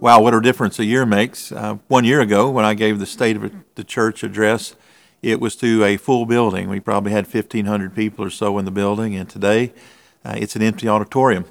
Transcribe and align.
Wow, 0.00 0.22
what 0.22 0.32
a 0.32 0.40
difference 0.40 0.78
a 0.78 0.86
year 0.86 1.04
makes. 1.04 1.52
Uh, 1.52 1.76
one 1.88 2.06
year 2.06 2.22
ago, 2.22 2.48
when 2.48 2.64
I 2.64 2.72
gave 2.72 2.98
the 2.98 3.04
State 3.04 3.36
of 3.36 3.52
the 3.74 3.84
Church 3.84 4.22
address, 4.22 4.74
it 5.20 5.40
was 5.40 5.54
to 5.56 5.84
a 5.84 5.98
full 5.98 6.24
building. 6.24 6.70
We 6.70 6.80
probably 6.80 7.12
had 7.12 7.26
1,500 7.26 7.94
people 7.94 8.24
or 8.24 8.30
so 8.30 8.56
in 8.56 8.64
the 8.64 8.70
building, 8.70 9.14
and 9.14 9.28
today 9.28 9.74
uh, 10.24 10.36
it's 10.38 10.56
an 10.56 10.62
empty 10.62 10.88
auditorium. 10.88 11.44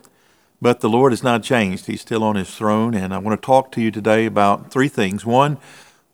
But 0.59 0.79
the 0.79 0.89
Lord 0.89 1.11
has 1.11 1.21
not 1.21 1.43
changed. 1.43 1.85
He's 1.85 2.01
still 2.01 2.23
on 2.23 2.37
his 2.37 2.49
throne, 2.49 2.95
and 2.95 3.13
I 3.13 3.19
want 3.19 3.39
to 3.39 3.45
talk 3.45 3.71
to 3.73 3.81
you 3.81 3.91
today 3.91 4.25
about 4.25 4.71
three 4.71 4.89
things. 4.89 5.27
One, 5.27 5.59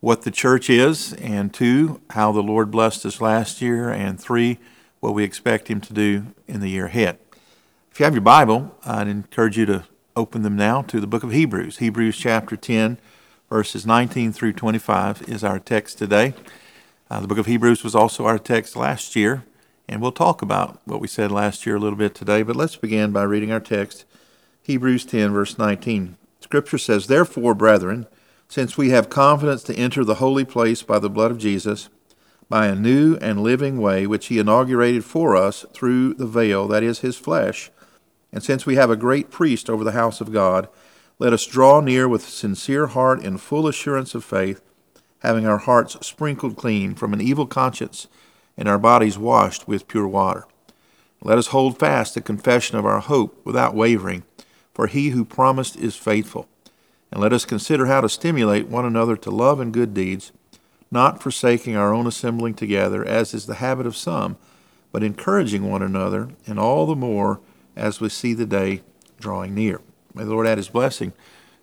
what 0.01 0.23
the 0.23 0.31
church 0.31 0.69
is, 0.69 1.13
and 1.13 1.53
two, 1.53 2.01
how 2.09 2.33
the 2.33 2.43
Lord 2.43 2.69
blessed 2.69 3.05
us 3.05 3.21
last 3.21 3.61
year, 3.61 3.89
and 3.89 4.19
three, 4.19 4.59
what 4.99 5.13
we 5.13 5.23
expect 5.23 5.69
him 5.69 5.79
to 5.79 5.93
do 5.93 6.25
in 6.49 6.59
the 6.59 6.69
year 6.69 6.87
ahead. 6.87 7.17
If 7.93 8.01
you 8.01 8.03
have 8.03 8.13
your 8.13 8.19
Bible, 8.19 8.75
I'd 8.83 9.07
encourage 9.07 9.57
you 9.57 9.65
to 9.67 9.85
open 10.15 10.43
them 10.43 10.55
now 10.55 10.81
to 10.81 11.01
the 11.01 11.07
book 11.07 11.23
of 11.23 11.31
Hebrews. 11.31 11.79
Hebrews 11.79 12.17
chapter 12.17 12.55
10, 12.55 12.97
verses 13.49 13.85
19 13.85 14.31
through 14.31 14.53
25 14.53 15.23
is 15.27 15.43
our 15.43 15.59
text 15.59 15.97
today. 15.97 16.33
Uh, 17.09 17.19
the 17.19 17.27
book 17.27 17.37
of 17.37 17.47
Hebrews 17.47 17.83
was 17.83 17.95
also 17.95 18.25
our 18.25 18.39
text 18.39 18.77
last 18.77 19.17
year, 19.17 19.43
and 19.89 20.01
we'll 20.01 20.13
talk 20.13 20.41
about 20.41 20.79
what 20.85 21.01
we 21.01 21.07
said 21.07 21.31
last 21.31 21.65
year 21.65 21.75
a 21.75 21.79
little 21.79 21.97
bit 21.97 22.15
today. 22.15 22.43
But 22.43 22.55
let's 22.55 22.77
begin 22.77 23.11
by 23.11 23.23
reading 23.23 23.51
our 23.51 23.59
text, 23.59 24.05
Hebrews 24.63 25.03
10, 25.05 25.33
verse 25.33 25.57
19. 25.57 26.15
Scripture 26.39 26.77
says, 26.77 27.07
Therefore, 27.07 27.53
brethren, 27.53 28.07
since 28.47 28.77
we 28.77 28.91
have 28.91 29.09
confidence 29.09 29.63
to 29.63 29.75
enter 29.75 30.05
the 30.05 30.15
holy 30.15 30.45
place 30.45 30.81
by 30.81 30.97
the 30.97 31.09
blood 31.09 31.31
of 31.31 31.39
Jesus, 31.39 31.89
by 32.47 32.67
a 32.67 32.75
new 32.75 33.17
and 33.17 33.43
living 33.43 33.81
way 33.81 34.07
which 34.07 34.27
he 34.27 34.39
inaugurated 34.39 35.03
for 35.03 35.35
us 35.35 35.65
through 35.73 36.13
the 36.13 36.27
veil, 36.27 36.69
that 36.69 36.83
is, 36.83 36.99
his 36.99 37.17
flesh. 37.17 37.69
And 38.35 38.43
since 38.43 38.65
we 38.65 38.75
have 38.75 38.89
a 38.89 38.97
great 38.97 39.31
priest 39.31 39.69
over 39.69 39.85
the 39.85 39.93
house 39.93 40.19
of 40.19 40.33
God, 40.33 40.67
let 41.19 41.31
us 41.31 41.45
draw 41.45 41.79
near 41.79 42.05
with 42.05 42.27
sincere 42.27 42.87
heart 42.87 43.23
and 43.23 43.39
full 43.39 43.65
assurance 43.65 44.13
of 44.13 44.25
faith, 44.25 44.61
having 45.19 45.47
our 45.47 45.59
hearts 45.59 46.05
sprinkled 46.05 46.57
clean 46.57 46.95
from 46.95 47.13
an 47.13 47.21
evil 47.21 47.47
conscience 47.47 48.07
and 48.57 48.67
our 48.67 48.77
bodies 48.77 49.17
washed 49.17 49.69
with 49.69 49.87
pure 49.87 50.05
water. 50.07 50.45
Let 51.23 51.37
us 51.37 51.47
hold 51.47 51.79
fast 51.79 52.13
the 52.13 52.21
confession 52.21 52.77
of 52.77 52.85
our 52.85 52.99
hope 52.99 53.39
without 53.45 53.73
wavering, 53.73 54.23
for 54.73 54.87
he 54.87 55.11
who 55.11 55.23
promised 55.23 55.77
is 55.77 55.95
faithful. 55.95 56.49
And 57.13 57.21
let 57.21 57.31
us 57.31 57.45
consider 57.45 57.85
how 57.85 58.01
to 58.01 58.09
stimulate 58.09 58.67
one 58.67 58.83
another 58.83 59.15
to 59.15 59.31
love 59.31 59.61
and 59.61 59.73
good 59.73 59.93
deeds, 59.93 60.33
not 60.91 61.23
forsaking 61.23 61.77
our 61.77 61.93
own 61.93 62.05
assembling 62.05 62.55
together, 62.55 63.05
as 63.05 63.33
is 63.33 63.45
the 63.45 63.55
habit 63.55 63.87
of 63.87 63.95
some, 63.95 64.35
but 64.91 65.03
encouraging 65.03 65.69
one 65.69 65.81
another, 65.81 66.31
and 66.45 66.59
all 66.59 66.85
the 66.85 66.97
more 66.97 67.39
as 67.75 67.99
we 67.99 68.09
see 68.09 68.33
the 68.33 68.45
day 68.45 68.81
drawing 69.19 69.53
near. 69.53 69.81
May 70.13 70.23
the 70.23 70.31
Lord 70.31 70.47
add 70.47 70.57
his 70.57 70.69
blessing 70.69 71.13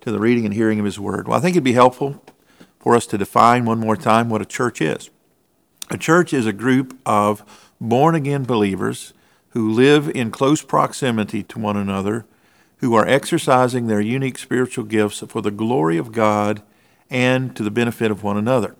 to 0.00 0.10
the 0.10 0.18
reading 0.18 0.44
and 0.44 0.54
hearing 0.54 0.78
of 0.78 0.84
his 0.84 0.98
word. 0.98 1.28
Well, 1.28 1.38
I 1.38 1.40
think 1.40 1.54
it'd 1.54 1.64
be 1.64 1.72
helpful 1.72 2.22
for 2.78 2.94
us 2.94 3.06
to 3.06 3.18
define 3.18 3.64
one 3.64 3.78
more 3.78 3.96
time 3.96 4.28
what 4.28 4.42
a 4.42 4.46
church 4.46 4.80
is. 4.80 5.10
A 5.90 5.98
church 5.98 6.32
is 6.32 6.46
a 6.46 6.52
group 6.52 6.98
of 7.06 7.70
born 7.80 8.14
again 8.14 8.44
believers 8.44 9.12
who 9.50 9.70
live 9.70 10.08
in 10.08 10.30
close 10.30 10.62
proximity 10.62 11.42
to 11.44 11.58
one 11.58 11.76
another 11.76 12.24
who 12.78 12.94
are 12.94 13.06
exercising 13.06 13.86
their 13.86 14.00
unique 14.00 14.38
spiritual 14.38 14.84
gifts 14.84 15.20
for 15.28 15.40
the 15.40 15.50
glory 15.50 15.96
of 15.96 16.10
God 16.10 16.62
and 17.08 17.54
to 17.54 17.62
the 17.62 17.70
benefit 17.70 18.10
of 18.10 18.24
one 18.24 18.36
another. 18.36 18.74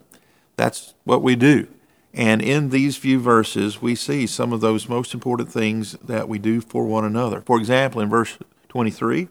That's 0.57 0.93
what 1.05 1.21
we 1.21 1.35
do. 1.35 1.67
And 2.13 2.41
in 2.41 2.69
these 2.69 2.95
few 2.95 3.19
verses, 3.19 3.81
we 3.81 3.95
see 3.95 4.27
some 4.27 4.53
of 4.53 4.61
those 4.61 4.87
most 4.87 5.13
important 5.13 5.51
things 5.51 5.93
that 5.93 6.29
we 6.29 6.37
do 6.37 6.61
for 6.61 6.85
one 6.85 7.05
another. 7.05 7.41
For 7.41 7.57
example, 7.57 8.01
in 8.01 8.09
verse 8.09 8.37
23, 8.69 9.27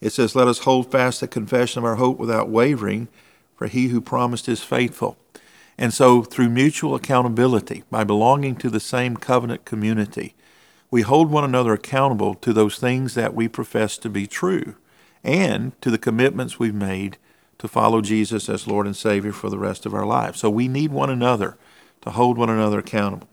it 0.00 0.10
says, 0.10 0.34
Let 0.34 0.48
us 0.48 0.60
hold 0.60 0.90
fast 0.90 1.20
the 1.20 1.28
confession 1.28 1.80
of 1.80 1.84
our 1.84 1.96
hope 1.96 2.18
without 2.18 2.48
wavering, 2.48 3.08
for 3.54 3.66
he 3.66 3.88
who 3.88 4.00
promised 4.00 4.48
is 4.48 4.62
faithful. 4.62 5.18
And 5.76 5.92
so, 5.92 6.22
through 6.22 6.48
mutual 6.48 6.94
accountability, 6.94 7.84
by 7.90 8.04
belonging 8.04 8.56
to 8.56 8.70
the 8.70 8.80
same 8.80 9.16
covenant 9.16 9.64
community, 9.64 10.34
we 10.90 11.02
hold 11.02 11.30
one 11.30 11.44
another 11.44 11.72
accountable 11.72 12.34
to 12.36 12.52
those 12.52 12.78
things 12.78 13.14
that 13.14 13.34
we 13.34 13.48
profess 13.48 13.98
to 13.98 14.10
be 14.10 14.26
true 14.26 14.76
and 15.24 15.80
to 15.80 15.90
the 15.90 15.98
commitments 15.98 16.58
we've 16.58 16.74
made 16.74 17.16
to 17.58 17.68
follow 17.68 18.00
Jesus 18.00 18.48
as 18.48 18.66
Lord 18.66 18.86
and 18.86 18.96
Savior 18.96 19.32
for 19.32 19.48
the 19.48 19.58
rest 19.58 19.86
of 19.86 19.94
our 19.94 20.04
lives. 20.04 20.40
So 20.40 20.50
we 20.50 20.68
need 20.68 20.92
one 20.92 21.10
another 21.10 21.56
to 22.02 22.10
hold 22.10 22.38
one 22.38 22.50
another 22.50 22.80
accountable. 22.80 23.28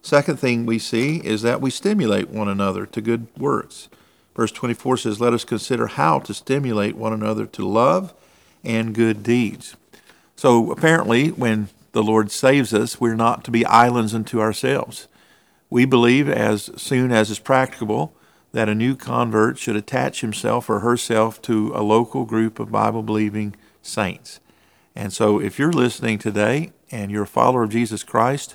Second 0.00 0.38
thing 0.38 0.66
we 0.66 0.78
see 0.78 1.18
is 1.18 1.42
that 1.42 1.60
we 1.60 1.70
stimulate 1.70 2.28
one 2.28 2.48
another 2.48 2.86
to 2.86 3.00
good 3.00 3.28
works. 3.38 3.88
Verse 4.34 4.50
24 4.50 4.96
says, 4.96 5.20
Let 5.20 5.32
us 5.32 5.44
consider 5.44 5.86
how 5.86 6.18
to 6.20 6.34
stimulate 6.34 6.96
one 6.96 7.12
another 7.12 7.46
to 7.46 7.68
love 7.68 8.12
and 8.64 8.94
good 8.94 9.22
deeds. 9.22 9.76
So 10.34 10.72
apparently, 10.72 11.28
when 11.28 11.68
the 11.92 12.02
Lord 12.02 12.30
saves 12.30 12.72
us, 12.72 13.00
we're 13.00 13.14
not 13.14 13.44
to 13.44 13.50
be 13.50 13.66
islands 13.66 14.14
unto 14.14 14.40
ourselves. 14.40 15.06
We 15.70 15.84
believe, 15.84 16.28
as 16.28 16.70
soon 16.76 17.12
as 17.12 17.30
is 17.30 17.38
practicable, 17.38 18.12
that 18.52 18.68
a 18.68 18.74
new 18.74 18.96
convert 18.96 19.58
should 19.58 19.76
attach 19.76 20.20
himself 20.20 20.68
or 20.68 20.80
herself 20.80 21.40
to 21.42 21.72
a 21.74 21.82
local 21.82 22.24
group 22.24 22.58
of 22.58 22.72
Bible 22.72 23.02
believing 23.02 23.54
saints. 23.82 24.40
And 24.96 25.12
so, 25.12 25.38
if 25.38 25.58
you're 25.58 25.72
listening 25.72 26.18
today 26.18 26.72
and 26.92 27.10
you're 27.10 27.24
a 27.24 27.26
follower 27.26 27.64
of 27.64 27.70
Jesus 27.70 28.04
Christ, 28.04 28.54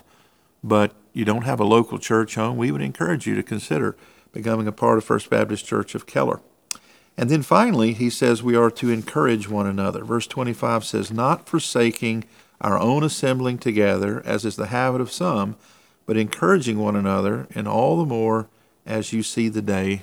but 0.64 0.94
you 1.12 1.24
don't 1.24 1.42
have 1.42 1.60
a 1.60 1.64
local 1.64 1.98
church 1.98 2.36
home, 2.36 2.56
we 2.56 2.70
would 2.70 2.80
encourage 2.80 3.26
you 3.26 3.34
to 3.34 3.42
consider 3.42 3.96
becoming 4.32 4.68
a 4.68 4.72
part 4.72 4.98
of 4.98 5.04
First 5.04 5.28
Baptist 5.28 5.66
Church 5.66 5.94
of 5.94 6.06
Keller. 6.06 6.40
And 7.16 7.28
then 7.28 7.42
finally, 7.42 7.92
he 7.94 8.08
says 8.08 8.42
we 8.42 8.54
are 8.54 8.70
to 8.70 8.90
encourage 8.90 9.48
one 9.48 9.66
another. 9.66 10.04
Verse 10.04 10.28
25 10.28 10.84
says, 10.84 11.10
Not 11.10 11.48
forsaking 11.48 12.24
our 12.60 12.78
own 12.78 13.02
assembling 13.02 13.58
together, 13.58 14.22
as 14.24 14.44
is 14.44 14.54
the 14.54 14.68
habit 14.68 15.00
of 15.00 15.10
some, 15.10 15.56
but 16.06 16.16
encouraging 16.16 16.78
one 16.78 16.94
another, 16.94 17.48
and 17.54 17.66
all 17.66 17.98
the 17.98 18.06
more 18.06 18.48
as 18.86 19.12
you 19.12 19.24
see 19.24 19.48
the 19.48 19.60
day 19.60 20.02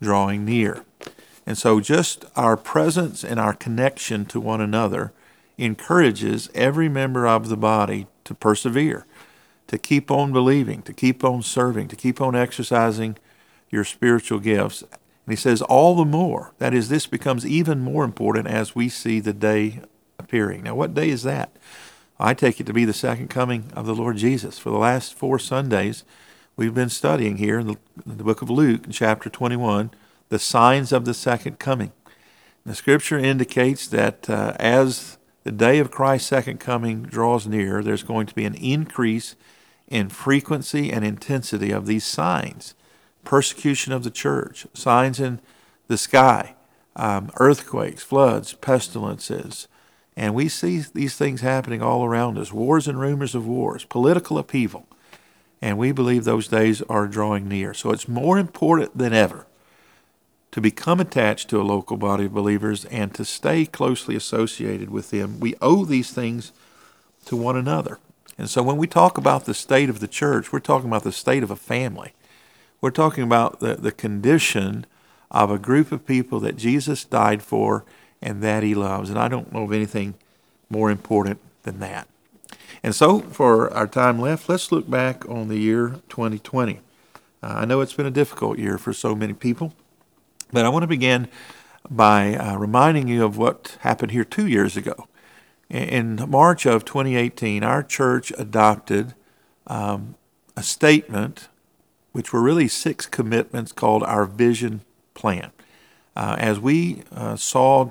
drawing 0.00 0.44
near. 0.44 0.84
And 1.44 1.58
so, 1.58 1.80
just 1.80 2.24
our 2.36 2.56
presence 2.56 3.24
and 3.24 3.40
our 3.40 3.52
connection 3.52 4.24
to 4.26 4.38
one 4.38 4.60
another 4.60 5.12
encourages 5.58 6.50
every 6.54 6.88
member 6.88 7.26
of 7.26 7.48
the 7.48 7.56
body 7.56 8.06
to 8.24 8.34
persevere, 8.34 9.06
to 9.66 9.78
keep 9.78 10.10
on 10.10 10.32
believing, 10.32 10.82
to 10.82 10.92
keep 10.92 11.24
on 11.24 11.42
serving, 11.42 11.88
to 11.88 11.96
keep 11.96 12.20
on 12.20 12.34
exercising 12.34 13.16
your 13.70 13.84
spiritual 13.84 14.38
gifts. 14.38 14.82
And 14.82 15.32
he 15.32 15.36
says, 15.36 15.62
all 15.62 15.94
the 15.94 16.04
more. 16.04 16.52
That 16.58 16.74
is, 16.74 16.88
this 16.88 17.06
becomes 17.06 17.46
even 17.46 17.80
more 17.80 18.04
important 18.04 18.48
as 18.48 18.74
we 18.74 18.88
see 18.88 19.20
the 19.20 19.32
day 19.32 19.80
appearing. 20.18 20.62
Now, 20.62 20.74
what 20.74 20.94
day 20.94 21.10
is 21.10 21.22
that? 21.22 21.50
I 22.18 22.34
take 22.34 22.60
it 22.60 22.66
to 22.66 22.72
be 22.72 22.84
the 22.84 22.92
second 22.92 23.28
coming 23.28 23.70
of 23.74 23.86
the 23.86 23.94
Lord 23.94 24.16
Jesus. 24.16 24.58
For 24.58 24.70
the 24.70 24.78
last 24.78 25.14
four 25.14 25.38
Sundays, 25.38 26.04
we've 26.56 26.74
been 26.74 26.88
studying 26.88 27.38
here 27.38 27.58
in 27.58 27.66
the, 27.66 27.76
in 28.06 28.18
the 28.18 28.24
book 28.24 28.42
of 28.42 28.50
Luke, 28.50 28.82
chapter 28.90 29.28
21, 29.28 29.90
the 30.28 30.38
signs 30.38 30.92
of 30.92 31.04
the 31.04 31.14
second 31.14 31.58
coming. 31.58 31.92
The 32.64 32.74
scripture 32.74 33.18
indicates 33.18 33.88
that 33.88 34.30
uh, 34.30 34.54
as 34.60 35.18
the 35.44 35.52
day 35.52 35.78
of 35.78 35.90
Christ's 35.90 36.28
second 36.28 36.60
coming 36.60 37.02
draws 37.02 37.46
near, 37.46 37.82
there's 37.82 38.02
going 38.02 38.26
to 38.26 38.34
be 38.34 38.44
an 38.44 38.54
increase 38.54 39.34
in 39.88 40.08
frequency 40.08 40.92
and 40.92 41.04
intensity 41.04 41.70
of 41.70 41.86
these 41.86 42.04
signs 42.04 42.74
persecution 43.24 43.92
of 43.92 44.02
the 44.02 44.10
church, 44.10 44.66
signs 44.74 45.20
in 45.20 45.40
the 45.86 45.96
sky, 45.96 46.56
um, 46.96 47.30
earthquakes, 47.36 48.02
floods, 48.02 48.52
pestilences, 48.54 49.68
and 50.16 50.34
we 50.34 50.48
see 50.48 50.82
these 50.92 51.16
things 51.16 51.40
happening 51.40 51.80
all 51.80 52.04
around 52.04 52.36
us 52.36 52.52
wars 52.52 52.88
and 52.88 53.00
rumors 53.00 53.34
of 53.34 53.46
wars, 53.46 53.84
political 53.84 54.38
upheaval. 54.38 54.86
And 55.60 55.78
we 55.78 55.92
believe 55.92 56.24
those 56.24 56.48
days 56.48 56.82
are 56.82 57.06
drawing 57.06 57.48
near. 57.48 57.72
So 57.72 57.92
it's 57.92 58.08
more 58.08 58.38
important 58.38 58.98
than 58.98 59.12
ever 59.12 59.46
to 60.52 60.60
become 60.60 61.00
attached 61.00 61.48
to 61.50 61.60
a 61.60 61.64
local 61.64 61.96
body 61.96 62.26
of 62.26 62.34
believers 62.34 62.84
and 62.86 63.14
to 63.14 63.24
stay 63.24 63.66
closely 63.66 64.14
associated 64.14 64.90
with 64.90 65.10
them. 65.10 65.40
We 65.40 65.54
owe 65.60 65.84
these 65.84 66.12
things 66.12 66.52
to 67.24 67.36
one 67.36 67.56
another. 67.56 67.98
And 68.38 68.48
so 68.48 68.62
when 68.62 68.76
we 68.76 68.86
talk 68.86 69.18
about 69.18 69.44
the 69.44 69.54
state 69.54 69.88
of 69.88 70.00
the 70.00 70.08
church, 70.08 70.52
we're 70.52 70.60
talking 70.60 70.88
about 70.88 71.04
the 71.04 71.12
state 71.12 71.42
of 71.42 71.50
a 71.50 71.56
family. 71.56 72.12
We're 72.80 72.90
talking 72.90 73.24
about 73.24 73.60
the, 73.60 73.74
the 73.74 73.92
condition 73.92 74.86
of 75.30 75.50
a 75.50 75.58
group 75.58 75.92
of 75.92 76.06
people 76.06 76.40
that 76.40 76.56
Jesus 76.56 77.04
died 77.04 77.42
for 77.42 77.84
and 78.20 78.42
that 78.42 78.62
he 78.62 78.74
loves. 78.74 79.08
And 79.10 79.18
I 79.18 79.28
don't 79.28 79.52
know 79.52 79.64
of 79.64 79.72
anything 79.72 80.14
more 80.68 80.90
important 80.90 81.38
than 81.62 81.80
that. 81.80 82.08
And 82.82 82.94
so, 82.94 83.20
for 83.20 83.72
our 83.72 83.86
time 83.86 84.20
left, 84.20 84.48
let's 84.48 84.72
look 84.72 84.90
back 84.90 85.28
on 85.28 85.48
the 85.48 85.58
year 85.58 86.00
2020. 86.08 86.80
Uh, 87.42 87.46
I 87.46 87.64
know 87.64 87.80
it's 87.80 87.92
been 87.92 88.06
a 88.06 88.10
difficult 88.10 88.58
year 88.58 88.78
for 88.78 88.92
so 88.92 89.14
many 89.14 89.32
people, 89.32 89.72
but 90.52 90.64
I 90.64 90.68
want 90.68 90.82
to 90.82 90.88
begin 90.88 91.28
by 91.88 92.34
uh, 92.36 92.56
reminding 92.56 93.08
you 93.08 93.24
of 93.24 93.36
what 93.36 93.78
happened 93.80 94.12
here 94.12 94.24
two 94.24 94.46
years 94.46 94.76
ago. 94.76 95.08
In 95.68 96.24
March 96.28 96.66
of 96.66 96.84
2018, 96.84 97.64
our 97.64 97.82
church 97.82 98.32
adopted 98.36 99.14
um, 99.66 100.16
a 100.56 100.62
statement, 100.62 101.48
which 102.12 102.32
were 102.32 102.42
really 102.42 102.68
six 102.68 103.06
commitments 103.06 103.72
called 103.72 104.02
our 104.02 104.26
vision 104.26 104.82
plan. 105.14 105.50
Uh, 106.14 106.36
as 106.38 106.60
we 106.60 107.02
uh, 107.10 107.36
saw 107.36 107.90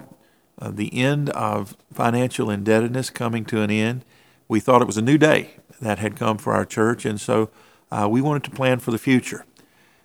uh, 0.60 0.70
the 0.70 0.96
end 0.96 1.32
of 1.32 1.76
financial 1.92 2.52
indebtedness 2.52 3.10
coming 3.10 3.44
to 3.46 3.62
an 3.62 3.72
end, 3.72 4.06
we 4.48 4.60
thought 4.60 4.82
it 4.82 4.86
was 4.86 4.98
a 4.98 5.02
new 5.02 5.18
day 5.18 5.56
that 5.82 5.98
had 5.98 6.16
come 6.16 6.38
for 6.38 6.54
our 6.54 6.66
church, 6.66 7.04
and 7.04 7.20
so 7.20 7.50
uh, 7.92 8.08
we 8.10 8.22
wanted 8.22 8.44
to 8.44 8.52
plan 8.52 8.78
for 8.78 8.92
the 8.92 9.00
future. 9.00 9.44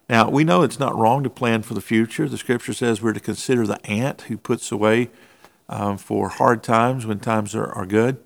Now, 0.08 0.31
we 0.31 0.44
know 0.44 0.62
it's 0.62 0.79
not 0.79 0.97
wrong 0.97 1.25
to 1.25 1.31
plan 1.31 1.62
for 1.62 1.75
the 1.75 1.81
future. 1.81 2.29
The 2.29 2.38
scripture 2.38 2.73
says 2.73 3.03
we're 3.03 3.12
to 3.12 3.20
consider 3.20 3.67
the 3.67 3.85
ant 3.87 4.23
who 4.23 4.37
puts 4.37 4.70
away 4.70 5.11
um, 5.69 5.99
for 5.99 6.29
hard 6.29 6.62
times 6.62 7.06
when 7.06 7.19
times 7.19 7.55
are, 7.55 7.73
are 7.73 7.87
good. 7.87 8.19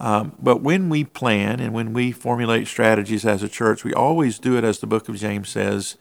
Um, 0.00 0.32
but 0.38 0.62
when 0.62 0.88
we 0.88 1.04
plan 1.04 1.60
and 1.60 1.74
when 1.74 1.92
we 1.92 2.12
formulate 2.12 2.66
strategies 2.66 3.26
as 3.26 3.42
a 3.42 3.48
church, 3.48 3.84
we 3.84 3.92
always 3.92 4.38
do 4.38 4.56
it, 4.56 4.64
as 4.64 4.78
the 4.78 4.86
book 4.86 5.08
of 5.08 5.16
James 5.16 5.48
says, 5.48 5.96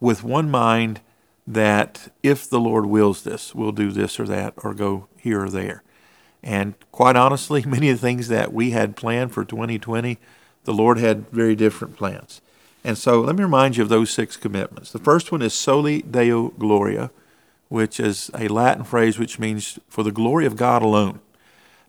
with 0.00 0.22
one 0.22 0.50
mind 0.50 1.00
that 1.46 2.12
if 2.22 2.50
the 2.50 2.60
Lord 2.60 2.86
wills 2.86 3.22
this, 3.22 3.54
we'll 3.54 3.72
do 3.72 3.92
this 3.92 4.18
or 4.18 4.26
that 4.26 4.54
or 4.58 4.74
go 4.74 5.06
here 5.16 5.44
or 5.44 5.50
there. 5.50 5.84
And 6.42 6.74
quite 6.90 7.16
honestly, 7.16 7.62
many 7.66 7.88
of 7.88 8.00
the 8.00 8.06
things 8.06 8.28
that 8.28 8.52
we 8.52 8.70
had 8.70 8.96
planned 8.96 9.32
for 9.32 9.44
2020, 9.44 10.18
the 10.64 10.74
Lord 10.74 10.98
had 10.98 11.30
very 11.30 11.54
different 11.54 11.96
plans. 11.96 12.42
And 12.86 12.96
so 12.96 13.20
let 13.20 13.34
me 13.34 13.42
remind 13.42 13.76
you 13.76 13.82
of 13.82 13.88
those 13.88 14.10
six 14.10 14.36
commitments. 14.36 14.92
The 14.92 15.00
first 15.00 15.32
one 15.32 15.42
is 15.42 15.52
soli 15.52 16.02
deo 16.02 16.50
gloria, 16.50 17.10
which 17.68 17.98
is 17.98 18.30
a 18.32 18.46
Latin 18.46 18.84
phrase 18.84 19.18
which 19.18 19.40
means 19.40 19.80
for 19.88 20.04
the 20.04 20.12
glory 20.12 20.46
of 20.46 20.54
God 20.54 20.82
alone. 20.82 21.18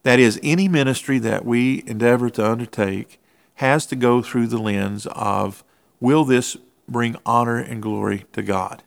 That 0.01 0.17
is, 0.17 0.39
any 0.41 0.67
ministry 0.67 1.19
that 1.19 1.45
we 1.45 1.83
endeavor 1.85 2.31
to 2.31 2.43
undertake 2.43 3.19
has 3.55 3.85
to 3.85 3.95
go 3.95 4.23
through 4.23 4.47
the 4.47 4.57
lens 4.57 5.05
of 5.11 5.63
will 5.99 6.25
this 6.25 6.57
bring 6.89 7.15
honor 7.27 7.59
and 7.59 7.79
glory 7.79 8.25
to 8.33 8.41
God? 8.41 8.81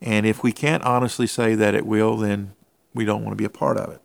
And 0.00 0.26
if 0.26 0.44
we 0.44 0.52
can't 0.52 0.84
honestly 0.84 1.26
say 1.26 1.56
that 1.56 1.74
it 1.74 1.84
will, 1.84 2.16
then 2.18 2.52
we 2.94 3.04
don't 3.04 3.24
want 3.24 3.32
to 3.32 3.36
be 3.36 3.44
a 3.44 3.50
part 3.50 3.78
of 3.78 3.90
it. 3.90 4.00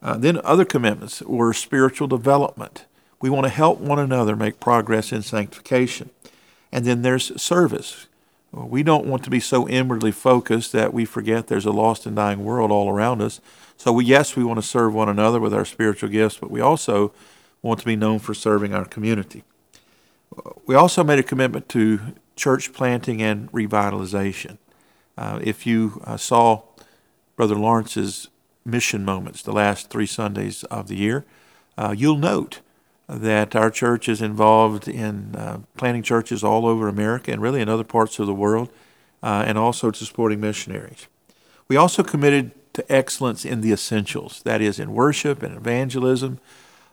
Uh, 0.00 0.16
then 0.16 0.40
other 0.44 0.64
commitments 0.64 1.22
were 1.22 1.52
spiritual 1.52 2.06
development. 2.06 2.84
We 3.20 3.30
want 3.30 3.46
to 3.46 3.50
help 3.50 3.80
one 3.80 3.98
another 3.98 4.36
make 4.36 4.60
progress 4.60 5.10
in 5.10 5.22
sanctification. 5.22 6.10
And 6.72 6.84
then 6.84 7.02
there's 7.02 7.40
service. 7.40 8.06
We 8.52 8.82
don't 8.82 9.06
want 9.06 9.24
to 9.24 9.30
be 9.30 9.40
so 9.40 9.68
inwardly 9.68 10.10
focused 10.10 10.72
that 10.72 10.94
we 10.94 11.04
forget 11.04 11.48
there's 11.48 11.66
a 11.66 11.70
lost 11.70 12.06
and 12.06 12.16
dying 12.16 12.44
world 12.44 12.70
all 12.70 12.88
around 12.88 13.20
us. 13.20 13.40
So, 13.76 13.92
we, 13.92 14.04
yes, 14.04 14.36
we 14.36 14.44
want 14.44 14.58
to 14.58 14.66
serve 14.66 14.94
one 14.94 15.08
another 15.08 15.38
with 15.38 15.54
our 15.54 15.64
spiritual 15.64 16.08
gifts, 16.08 16.38
but 16.38 16.50
we 16.50 16.60
also 16.60 17.12
want 17.62 17.80
to 17.80 17.86
be 17.86 17.96
known 17.96 18.18
for 18.18 18.34
serving 18.34 18.74
our 18.74 18.84
community. 18.84 19.44
We 20.66 20.74
also 20.74 21.04
made 21.04 21.18
a 21.18 21.22
commitment 21.22 21.68
to 21.70 22.00
church 22.36 22.72
planting 22.72 23.22
and 23.22 23.50
revitalization. 23.52 24.58
Uh, 25.16 25.40
if 25.42 25.66
you 25.66 26.00
uh, 26.04 26.16
saw 26.16 26.62
Brother 27.36 27.56
Lawrence's 27.56 28.28
mission 28.64 29.04
moments 29.04 29.42
the 29.42 29.52
last 29.52 29.90
three 29.90 30.06
Sundays 30.06 30.64
of 30.64 30.88
the 30.88 30.96
year, 30.96 31.24
uh, 31.76 31.94
you'll 31.96 32.18
note 32.18 32.60
that 33.08 33.56
our 33.56 33.70
church 33.70 34.08
is 34.08 34.20
involved 34.20 34.86
in 34.86 35.34
uh, 35.34 35.60
planting 35.76 36.02
churches 36.02 36.44
all 36.44 36.66
over 36.66 36.88
America 36.88 37.32
and 37.32 37.40
really 37.40 37.60
in 37.60 37.68
other 37.68 37.84
parts 37.84 38.18
of 38.18 38.26
the 38.26 38.34
world, 38.34 38.70
uh, 39.22 39.44
and 39.46 39.56
also 39.56 39.90
to 39.90 40.04
supporting 40.04 40.40
missionaries. 40.40 41.08
We 41.68 41.76
also 41.76 42.02
committed 42.02 42.52
to 42.74 42.92
excellence 42.92 43.44
in 43.44 43.60
the 43.60 43.72
essentials, 43.72 44.42
that 44.44 44.60
is, 44.60 44.78
in 44.78 44.92
worship 44.92 45.42
and 45.42 45.56
evangelism, 45.56 46.38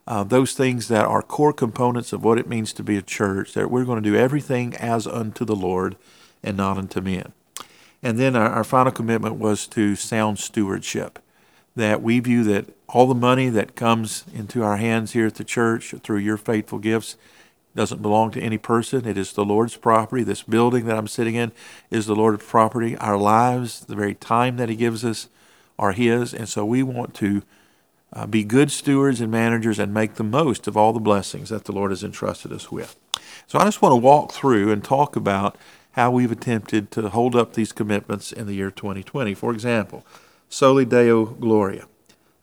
uh, 0.07 0.23
those 0.23 0.53
things 0.53 0.87
that 0.87 1.05
are 1.05 1.21
core 1.21 1.53
components 1.53 2.13
of 2.13 2.23
what 2.23 2.39
it 2.39 2.47
means 2.47 2.73
to 2.73 2.83
be 2.83 2.97
a 2.97 3.01
church, 3.01 3.53
that 3.53 3.69
we're 3.69 3.85
going 3.85 4.01
to 4.01 4.09
do 4.09 4.15
everything 4.15 4.75
as 4.77 5.07
unto 5.07 5.43
the 5.45 5.55
Lord 5.55 5.95
and 6.43 6.55
not 6.57 6.77
unto 6.77 7.01
men. 7.01 7.33
And 8.01 8.19
then 8.19 8.35
our, 8.35 8.49
our 8.49 8.63
final 8.63 8.91
commitment 8.91 9.35
was 9.35 9.67
to 9.67 9.95
sound 9.95 10.39
stewardship, 10.39 11.19
that 11.75 12.01
we 12.01 12.19
view 12.19 12.43
that 12.45 12.69
all 12.87 13.07
the 13.07 13.15
money 13.15 13.49
that 13.49 13.75
comes 13.75 14.23
into 14.33 14.63
our 14.63 14.77
hands 14.77 15.11
here 15.11 15.27
at 15.27 15.35
the 15.35 15.43
church 15.43 15.93
through 16.03 16.19
your 16.19 16.37
faithful 16.37 16.79
gifts 16.79 17.17
doesn't 17.75 18.01
belong 18.01 18.31
to 18.31 18.41
any 18.41 18.57
person. 18.57 19.05
It 19.05 19.17
is 19.17 19.33
the 19.33 19.43
Lord's 19.43 19.75
property. 19.75 20.23
This 20.23 20.43
building 20.43 20.85
that 20.85 20.97
I'm 20.97 21.07
sitting 21.07 21.35
in 21.35 21.51
is 21.91 22.05
the 22.05 22.15
Lord's 22.15 22.45
property. 22.45 22.95
Our 22.97 23.17
lives, 23.17 23.81
the 23.81 23.95
very 23.95 24.15
time 24.15 24.55
that 24.57 24.69
He 24.69 24.77
gives 24.77 25.03
us, 25.03 25.27
are 25.77 25.91
His. 25.91 26.33
And 26.33 26.47
so 26.47 26.63
we 26.65 26.81
want 26.83 27.13
to 27.15 27.43
uh, 28.13 28.25
be 28.25 28.45
good 28.45 28.71
stewards 28.71 29.19
and 29.19 29.29
managers 29.29 29.77
and 29.77 29.93
make 29.93 30.15
the 30.15 30.23
most 30.23 30.67
of 30.67 30.77
all 30.77 30.93
the 30.93 31.01
blessings 31.01 31.49
that 31.49 31.65
the 31.65 31.73
Lord 31.73 31.91
has 31.91 32.03
entrusted 32.03 32.53
us 32.53 32.71
with. 32.71 32.95
So 33.45 33.59
I 33.59 33.65
just 33.65 33.81
want 33.81 33.91
to 33.91 33.97
walk 33.97 34.31
through 34.31 34.71
and 34.71 34.81
talk 34.81 35.17
about 35.17 35.57
how 35.91 36.11
we've 36.11 36.31
attempted 36.31 36.91
to 36.91 37.09
hold 37.09 37.35
up 37.35 37.53
these 37.53 37.73
commitments 37.73 38.31
in 38.31 38.47
the 38.47 38.53
year 38.53 38.71
2020. 38.71 39.33
For 39.33 39.51
example, 39.51 40.05
Soli 40.49 40.85
Deo 40.85 41.25
Gloria. 41.25 41.87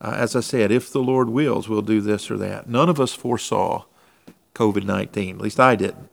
Uh, 0.00 0.14
as 0.16 0.34
I 0.34 0.40
said, 0.40 0.72
if 0.72 0.92
the 0.92 1.02
Lord 1.02 1.28
wills, 1.30 1.68
we'll 1.68 1.82
do 1.82 2.00
this 2.00 2.30
or 2.30 2.36
that. 2.38 2.68
None 2.68 2.88
of 2.88 3.00
us 3.00 3.14
foresaw 3.14 3.84
COVID 4.54 4.84
19, 4.84 5.36
at 5.36 5.40
least 5.40 5.60
I 5.60 5.76
didn't, 5.76 6.10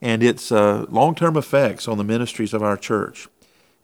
and 0.00 0.22
its 0.22 0.52
uh, 0.52 0.86
long 0.88 1.14
term 1.14 1.36
effects 1.36 1.88
on 1.88 1.98
the 1.98 2.04
ministries 2.04 2.54
of 2.54 2.62
our 2.62 2.76
church. 2.76 3.28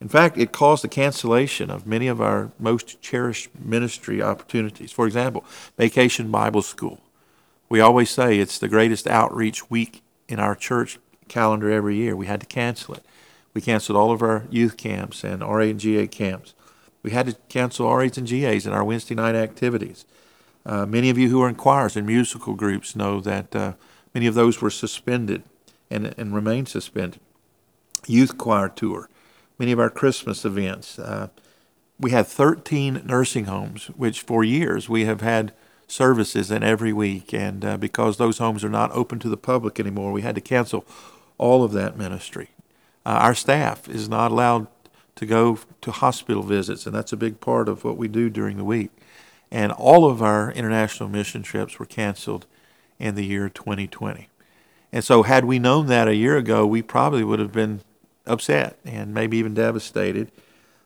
In 0.00 0.08
fact, 0.08 0.38
it 0.38 0.52
caused 0.52 0.84
the 0.84 0.88
cancellation 0.88 1.70
of 1.70 1.87
many 1.87 2.06
of 2.06 2.20
our 2.20 2.52
most 2.58 3.02
cherished 3.02 3.50
ministry 3.58 4.22
opportunities. 4.22 4.93
For 4.93 5.06
example, 5.06 5.44
Vacation 5.76 6.31
Bible 6.31 6.62
School. 6.62 7.00
We 7.69 7.81
always 7.81 8.08
say 8.08 8.38
it's 8.38 8.58
the 8.58 8.69
greatest 8.69 9.06
outreach 9.08 9.69
week 9.69 10.02
in 10.28 10.38
our 10.38 10.54
church 10.54 10.99
calendar 11.26 11.70
every 11.70 11.96
year. 11.96 12.14
We 12.14 12.26
had 12.26 12.40
to 12.40 12.46
cancel 12.46 12.94
it. 12.94 13.04
We 13.52 13.61
canceled 13.61 13.99
all 13.99 14.12
of 14.12 14.22
our 14.22 14.44
youth 14.50 14.76
camps 14.76 15.25
and 15.25 15.43
RA 15.43 15.62
and 15.62 15.81
GA 15.81 16.06
camps. 16.06 16.54
We 17.03 17.11
had 17.11 17.27
to 17.27 17.37
cancel 17.49 17.93
RAs 17.93 18.19
and 18.19 18.29
GAs 18.29 18.67
in 18.67 18.73
our 18.73 18.85
Wednesday 18.85 19.14
night 19.14 19.35
activities. 19.35 20.05
Uh, 20.67 20.85
many 20.85 21.11
of 21.11 21.19
you 21.19 21.31
who 21.31 21.40
are 21.43 21.49
in 21.49 21.55
choirs 21.55 21.97
and 21.97 22.07
musical 22.07 22.55
groups 22.55 22.97
know 22.97 23.21
that 23.21 23.55
uh, 23.55 23.73
many 24.14 24.26
of 24.26 24.35
those 24.35 24.61
were 24.61 24.71
suspended 24.71 25.43
and, 25.90 26.14
and 26.19 26.35
remain 26.35 26.67
suspended. 26.67 27.21
Youth 28.07 28.37
choir 28.37 28.69
tour, 28.69 29.09
many 29.59 29.73
of 29.73 29.81
our 29.81 29.90
Christmas 29.90 30.45
events. 30.45 30.99
Uh, 30.99 31.28
we 31.99 32.11
had 32.11 32.26
13 32.26 33.02
nursing 33.05 33.47
homes, 33.47 33.87
which 33.97 34.21
for 34.21 34.45
years 34.45 34.88
we 34.88 35.05
have 35.05 35.21
had 35.21 35.52
services 35.88 36.50
in 36.50 36.62
every 36.62 36.93
week. 36.93 37.33
And 37.33 37.64
uh, 37.64 37.76
because 37.76 38.17
those 38.17 38.38
homes 38.38 38.62
are 38.62 38.69
not 38.69 38.93
open 38.93 39.19
to 39.21 39.28
the 39.28 39.37
public 39.37 39.81
anymore, 39.81 40.12
we 40.12 40.23
had 40.23 40.35
to 40.37 40.40
cancel 40.40 40.85
all 41.38 41.64
of 41.64 41.73
that 41.73 41.97
ministry. 41.97 42.50
Uh, 43.05 43.19
our 43.21 43.35
staff 43.35 43.88
is 43.88 44.09
not 44.09 44.31
allowed 44.31 44.67
to 45.18 45.26
go 45.26 45.58
to 45.80 45.90
hospital 45.90 46.44
visits, 46.44 46.87
and 46.87 46.94
that's 46.94 47.12
a 47.12 47.16
big 47.16 47.40
part 47.40 47.68
of 47.68 47.82
what 47.82 47.96
we 47.96 48.06
do 48.06 48.30
during 48.30 48.56
the 48.56 48.64
week. 48.64 48.92
And 49.50 49.72
all 49.72 50.08
of 50.08 50.22
our 50.22 50.52
international 50.52 51.08
mission 51.08 51.42
trips 51.42 51.80
were 51.80 51.87
canceled 51.87 52.46
in 53.00 53.16
the 53.16 53.25
year 53.25 53.48
2020. 53.48 54.28
And 54.92 55.02
so, 55.02 55.25
had 55.25 55.44
we 55.44 55.58
known 55.58 55.88
that 55.88 56.06
a 56.06 56.14
year 56.14 56.37
ago, 56.37 56.64
we 56.64 56.82
probably 56.82 57.25
would 57.25 57.40
have 57.40 57.50
been 57.50 57.80
upset 58.26 58.78
and 58.84 59.12
maybe 59.12 59.38
even 59.38 59.54
devastated. 59.54 60.30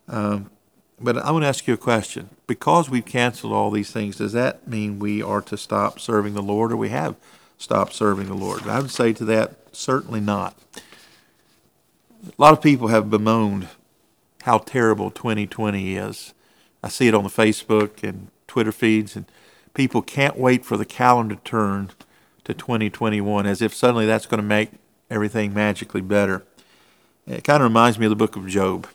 Um, 0.08 0.50
but 0.98 1.18
I 1.18 1.30
want 1.30 1.42
to 1.42 1.48
ask 1.48 1.66
you 1.66 1.74
a 1.74 1.78
question. 1.78 2.30
Because 2.46 2.88
we've 2.88 3.04
canceled 3.04 3.52
all 3.52 3.70
these 3.70 3.90
things, 3.90 4.16
does 4.16 4.32
that 4.32 4.66
mean 4.66 4.98
we 4.98 5.22
are 5.22 5.42
to 5.42 5.58
stop 5.58 6.00
serving 6.00 6.32
the 6.32 6.42
Lord 6.42 6.72
or 6.72 6.76
we 6.78 6.88
have 6.88 7.16
stopped 7.58 7.92
serving 7.92 8.28
the 8.28 8.34
Lord? 8.34 8.66
I 8.66 8.80
would 8.80 8.90
say 8.90 9.12
to 9.12 9.26
that, 9.26 9.56
certainly 9.72 10.20
not. 10.20 10.56
A 12.26 12.32
lot 12.38 12.54
of 12.54 12.62
people 12.62 12.88
have 12.88 13.10
bemoaned 13.10 13.68
how 14.42 14.58
terrible 14.58 15.10
2020 15.10 15.96
is. 15.96 16.34
I 16.82 16.88
see 16.88 17.08
it 17.08 17.14
on 17.14 17.24
the 17.24 17.30
Facebook 17.30 18.02
and 18.02 18.28
Twitter 18.48 18.72
feeds, 18.72 19.14
and 19.14 19.26
people 19.72 20.02
can't 20.02 20.36
wait 20.36 20.64
for 20.64 20.76
the 20.76 20.84
calendar 20.84 21.36
to 21.36 21.40
turn 21.42 21.90
to 22.44 22.52
2021 22.52 23.46
as 23.46 23.62
if 23.62 23.72
suddenly 23.72 24.04
that's 24.04 24.26
going 24.26 24.40
to 24.42 24.46
make 24.46 24.70
everything 25.08 25.54
magically 25.54 26.00
better. 26.00 26.44
It 27.26 27.44
kind 27.44 27.62
of 27.62 27.68
reminds 27.68 27.98
me 27.98 28.06
of 28.06 28.10
the 28.10 28.16
book 28.16 28.34
of 28.34 28.48
Job. 28.48 28.88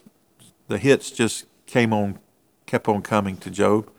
The 0.67 0.77
hits 0.77 1.11
just 1.11 1.45
came 1.65 1.93
on, 1.93 2.19
kept 2.65 2.89
on 2.89 3.01
coming 3.01 3.37
to 3.37 3.49
Job. 3.49 3.89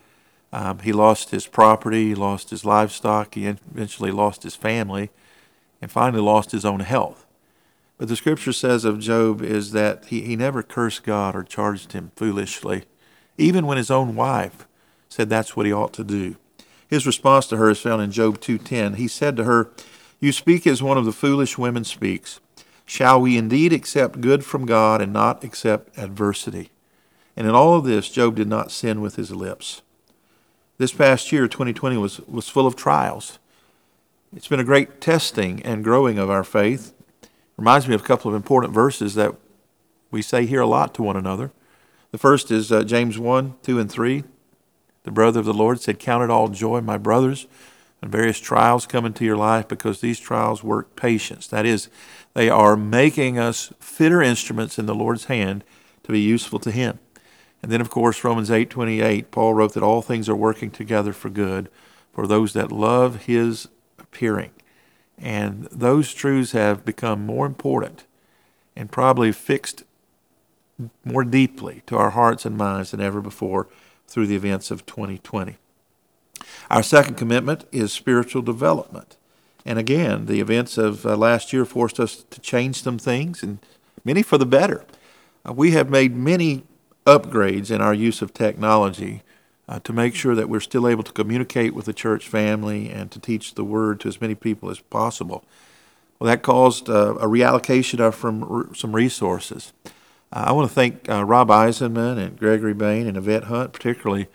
Um, 0.53 0.81
he 0.81 0.93
lost 0.93 1.31
his 1.31 1.47
property, 1.47 2.09
he 2.09 2.15
lost 2.15 2.51
his 2.51 2.65
livestock, 2.65 3.35
he 3.35 3.47
eventually 3.47 4.11
lost 4.11 4.43
his 4.43 4.55
family, 4.55 5.11
and 5.81 5.91
finally 5.91 6.23
lost 6.23 6.53
his 6.53 6.65
own 6.65 6.81
health. 6.81 7.25
But 7.99 8.07
the 8.07 8.17
scripture 8.17 8.53
says 8.53 8.85
of 8.85 9.01
Job 9.01 9.43
is 9.43 9.73
that 9.73 10.07
he, 10.07 10.23
he 10.23 10.37
never 10.37 10.63
cursed 10.63 11.03
God 11.03 11.35
or 11.35 11.43
charged 11.43 11.93
him 11.93 12.13
foolishly. 12.15 12.85
Even 13.37 13.67
when 13.67 13.77
his 13.77 13.91
own 13.91 14.15
wife 14.15 14.67
said 15.09 15.29
that's 15.29 15.57
what 15.57 15.67
he 15.67 15.73
ought 15.73 15.93
to 15.95 16.05
do. 16.05 16.37
His 16.89 17.07
response 17.07 17.47
to 17.49 17.57
her 17.57 17.71
is 17.71 17.81
found 17.81 18.01
in 18.01 18.13
Job 18.13 18.41
2:10. 18.41 18.95
He 18.95 19.09
said 19.09 19.37
to 19.37 19.45
her, 19.45 19.71
"You 20.21 20.33
speak 20.33 20.67
as 20.67 20.83
one 20.83 20.97
of 20.97 21.05
the 21.05 21.13
foolish 21.13 21.59
women 21.59 21.85
speaks. 21.85 22.41
Shall 22.87 23.21
we 23.21 23.37
indeed 23.37 23.73
accept 23.73 24.21
good 24.21 24.45
from 24.45 24.65
God 24.65 25.03
and 25.03 25.13
not 25.13 25.45
accept 25.45 25.99
adversity?" 25.99 26.71
And 27.37 27.47
in 27.47 27.55
all 27.55 27.75
of 27.75 27.85
this, 27.85 28.09
Job 28.09 28.37
did 28.37 28.49
not 28.49 28.73
sin 28.73 29.01
with 29.01 29.17
his 29.17 29.33
lips. 29.33 29.83
This 30.79 30.93
past 30.93 31.31
year, 31.33 31.47
2020, 31.47 31.97
was, 31.97 32.21
was 32.21 32.49
full 32.49 32.67
of 32.67 32.77
trials. 32.77 33.39
It's 34.35 34.49
been 34.49 34.61
a 34.61 34.65
great 34.65 35.01
testing 35.01 35.61
and 35.63 35.85
growing 35.85 36.19
of 36.19 36.31
our 36.31 36.45
faith. 36.45 36.93
Reminds 37.59 37.89
me 37.89 37.95
of 37.95 38.03
a 38.03 38.07
couple 38.07 38.31
of 38.31 38.37
important 38.37 38.73
verses 38.73 39.15
that 39.17 39.35
we 40.11 40.23
say 40.23 40.47
here 40.47 40.61
a 40.61 40.67
lot 40.67 40.95
to 40.95 41.03
one 41.03 41.17
another. 41.17 41.51
The 42.13 42.19
first 42.19 42.51
is 42.51 42.73
uh, 42.73 42.85
James 42.85 43.19
1, 43.19 43.57
2, 43.63 43.79
and 43.81 43.91
3. 43.91 44.25
The 45.03 45.11
brother 45.11 45.41
of 45.41 45.47
the 45.47 45.53
Lord 45.53 45.81
said, 45.81 45.99
Count 45.99 46.23
it 46.23 46.31
all 46.31 46.49
joy, 46.49 46.81
my 46.81 46.97
brothers, 46.97 47.47
when 48.01 48.11
various 48.11 48.39
trials 48.39 48.87
come 48.87 49.05
into 49.05 49.25
your 49.25 49.37
life, 49.37 49.67
because 49.67 50.01
these 50.01 50.21
trials 50.21 50.63
work 50.63 50.97
patience. 50.97 51.49
That 51.49 51.67
is, 51.67 51.91
they 52.33 52.49
are 52.49 52.77
making 52.77 53.39
us 53.39 53.73
fitter 53.81 54.23
instruments 54.23 54.79
in 54.79 54.87
the 54.87 54.95
Lord's 54.95 55.25
hand 55.25 55.65
to 56.05 56.13
be 56.13 56.21
useful 56.21 56.61
to 56.61 56.71
Him. 56.71 57.01
And 57.63 57.73
then, 57.73 57.81
of 57.81 57.91
course, 57.91 58.23
Romans 58.23 58.51
8:28, 58.51 59.31
Paul 59.33 59.55
wrote 59.55 59.75
that 59.75 59.83
all 59.83 60.01
things 60.01 60.29
are 60.29 60.37
working 60.37 60.71
together 60.71 61.13
for 61.13 61.29
good 61.29 61.69
for 62.13 62.27
those 62.27 62.53
that 62.53 62.73
love 62.73 63.25
his 63.25 63.69
appearing. 63.99 64.51
And 65.21 65.65
those 65.73 66.15
truths 66.15 66.53
have 66.53 66.85
become 66.85 67.27
more 67.27 67.47
important 67.47 68.05
and 68.77 68.91
probably 68.91 69.33
fixed 69.33 69.85
more 71.05 71.25
deeply 71.25 71.83
to 71.87 71.97
our 71.97 72.11
hearts 72.11 72.47
and 72.47 72.57
minds 72.57 72.93
than 72.93 73.01
ever 73.01 73.21
before 73.21 73.67
through 74.07 74.27
the 74.27 74.37
events 74.37 74.71
of 74.71 74.87
2020. 74.87 75.57
Our 76.71 76.83
second 76.83 77.17
commitment 77.17 77.65
is 77.73 77.93
spiritual 77.93 78.43
development. 78.43 79.17
And 79.65 79.79
again, 79.79 80.27
the 80.27 80.41
events 80.41 80.79
of 80.79 81.05
uh, 81.05 81.17
last 81.17 81.53
year 81.53 81.65
forced 81.65 81.99
us 81.99 82.25
to 82.31 82.41
change 82.41 82.83
some 82.83 82.99
things, 82.99 83.43
and 83.43 83.59
many 84.05 84.23
for 84.23 84.39
the 84.39 84.47
better. 84.47 84.85
Uh, 85.47 85.53
we 85.53 85.73
have 85.73 85.91
made 85.91 86.15
many 86.15 86.63
upgrades 87.05 87.71
in 87.71 87.81
our 87.81 87.95
use 87.95 88.23
of 88.23 88.33
technology 88.33 89.23
uh, 89.69 89.79
to 89.81 89.93
make 89.93 90.15
sure 90.15 90.35
that 90.35 90.49
we're 90.49 90.61
still 90.61 90.89
able 90.89 91.03
to 91.03 91.13
communicate 91.13 91.75
with 91.75 91.85
the 91.85 91.93
church 91.93 92.27
family 92.27 92.89
and 92.89 93.11
to 93.11 93.21
teach 93.21 93.55
the 93.55 93.65
word 93.65 94.01
to 94.01 94.09
as 94.09 94.21
many 94.21 94.35
people 94.35 94.71
as 94.71 94.81
possible. 94.81 95.45
Well, 96.19 96.29
that 96.29 96.43
caused 96.43 96.89
uh, 96.89 97.15
a 97.17 97.27
reallocation 97.27 98.01
of 98.01 98.15
from 98.15 98.73
some 98.75 98.97
resources. 98.97 99.73
Uh, 100.33 100.45
I 100.49 100.53
want 100.53 100.69
to 100.69 100.75
thank 100.75 101.09
uh, 101.09 101.25
Rob 101.25 101.49
Eisenman 101.49 102.19
and 102.19 102.39
Gregory 102.39 102.75
Bain 102.75 103.07
and 103.07 103.17
Yvette 103.17 103.45
Hunt, 103.45 103.73
particularly, 103.73 104.29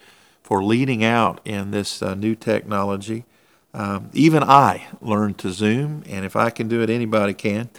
for 0.44 0.64
leading 0.64 1.04
out 1.04 1.42
in 1.46 1.72
this 1.72 2.02
uh, 2.02 2.14
new 2.16 2.36
technology. 2.36 3.26
Um, 3.74 4.10
even 4.14 4.44
I 4.44 4.88
learned 5.02 5.40
to 5.40 5.52
Zoom, 5.52 6.04
and 6.08 6.26
if 6.26 6.36
I 6.36 6.52
can 6.52 6.68
do 6.68 6.82
it, 6.82 6.90
anybody 6.90 7.34
can. 7.34 7.70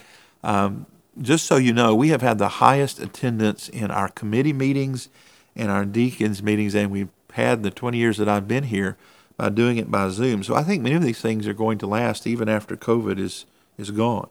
Um, 0.43 0.85
just 1.21 1.45
so 1.45 1.55
you 1.55 1.71
know, 1.71 1.95
we 1.95 2.09
have 2.09 2.21
had 2.21 2.37
the 2.37 2.49
highest 2.49 2.99
attendance 2.99 3.69
in 3.69 3.91
our 3.91 4.09
committee 4.09 4.51
meetings 4.53 5.07
and 5.55 5.71
our 5.71 5.85
deacons 5.85 6.43
meetings, 6.43 6.75
and 6.75 6.91
we've 6.91 7.14
had 7.35 7.63
the 7.63 7.71
20 7.71 7.97
years 7.97 8.17
that 8.17 8.29
I've 8.29 8.47
been 8.47 8.65
here 8.65 8.97
by 9.37 9.49
doing 9.49 9.77
it 9.77 9.91
by 9.91 10.09
Zoom. 10.09 10.41
So 10.43 10.55
I 10.55 10.63
think 10.63 10.81
many 10.81 10.95
of 10.95 11.03
these 11.03 11.19
things 11.19 11.47
are 11.47 11.53
going 11.53 11.77
to 11.79 11.87
last 11.87 12.25
even 12.25 12.49
after 12.49 12.75
COVID 12.75 13.19
is 13.19 13.45
is 13.77 13.91
gone. 13.91 14.29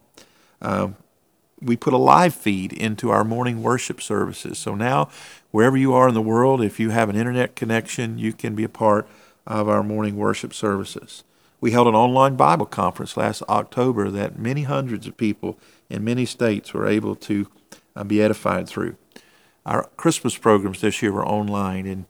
Um, 0.63 0.97
we 1.61 1.77
put 1.77 1.93
a 1.93 1.99
live 1.99 2.35
feed 2.35 2.73
into 2.73 3.11
our 3.11 3.25
morning 3.25 3.63
worship 3.63 4.01
services. 4.01 4.59
So 4.59 4.75
now, 4.75 5.11
wherever 5.51 5.77
you 5.77 5.93
are 5.93 6.09
in 6.09 6.15
the 6.15 6.23
world, 6.23 6.63
if 6.63 6.81
you 6.81 6.91
have 6.91 7.11
an 7.11 7.17
internet 7.17 7.55
connection, 7.55 8.19
you 8.19 8.33
can 8.33 8.55
be 8.55 8.65
a 8.65 8.69
part 8.69 9.07
of 9.47 9.69
our 9.69 9.83
morning 9.83 10.17
worship 10.17 10.55
services. 10.55 11.25
We 11.61 11.73
held 11.73 11.87
an 11.87 11.95
online 11.95 12.37
Bible 12.37 12.67
conference 12.67 13.17
last 13.17 13.43
October 13.49 14.11
that 14.11 14.39
many 14.39 14.63
hundreds 14.63 15.07
of 15.07 15.17
people 15.17 15.59
in 15.91 16.05
many 16.05 16.25
states 16.25 16.73
were 16.73 16.87
able 16.87 17.15
to 17.17 17.49
uh, 17.95 18.05
be 18.05 18.23
edified 18.23 18.67
through. 18.67 18.97
Our 19.67 19.85
Christmas 19.97 20.37
programs 20.37 20.81
this 20.81 21.03
year 21.03 21.13
were 21.13 21.27
online, 21.27 21.87
and 21.87 22.05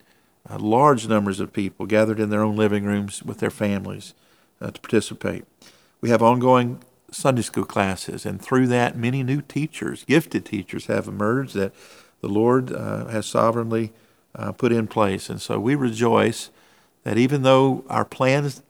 uh, 0.49 0.59
large 0.59 1.09
numbers 1.09 1.41
of 1.41 1.53
people 1.53 1.87
gathered 1.87 2.21
in 2.21 2.31
their 2.31 2.43
own 2.43 2.57
living 2.57 2.85
rooms 2.85 3.23
with 3.23 3.39
their 3.39 3.51
families 3.51 4.15
uh, 4.61 4.71
to 4.71 4.81
participate. 4.81 5.45
We 6.01 6.11
have 6.11 6.23
ongoing 6.23 6.81
Sunday 7.11 7.43
school 7.43 7.65
classes, 7.65 8.27
and 8.27 8.43
through 8.43 8.67
that, 8.69 8.97
many 8.97 9.23
new 9.23 9.41
teachers, 9.41 10.05
gifted 10.05 10.45
teachers, 10.45 10.87
have 10.87 11.09
emerged 11.09 11.55
that 11.55 11.73
the 12.21 12.29
Lord 12.29 12.73
uh, 12.73 13.07
has 13.07 13.27
sovereignly 13.27 13.93
uh, 14.35 14.53
put 14.53 14.73
in 14.73 14.87
place. 14.87 15.31
And 15.31 15.41
so 15.41 15.59
we 15.59 15.75
rejoice 15.75 16.51
that 17.05 17.17
even 17.19 17.43
though 17.43 17.85
our 17.89 18.05
plans 18.05 18.63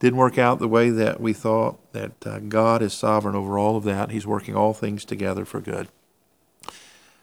didn't 0.00 0.18
work 0.18 0.38
out 0.38 0.58
the 0.58 0.68
way 0.68 0.90
that 0.90 1.20
we 1.20 1.32
thought, 1.32 1.78
that 1.92 2.26
uh, 2.26 2.38
God 2.40 2.82
is 2.82 2.92
sovereign 2.92 3.36
over 3.36 3.58
all 3.58 3.76
of 3.76 3.84
that. 3.84 4.10
He's 4.10 4.26
working 4.26 4.56
all 4.56 4.72
things 4.72 5.04
together 5.04 5.44
for 5.44 5.60
good. 5.60 5.88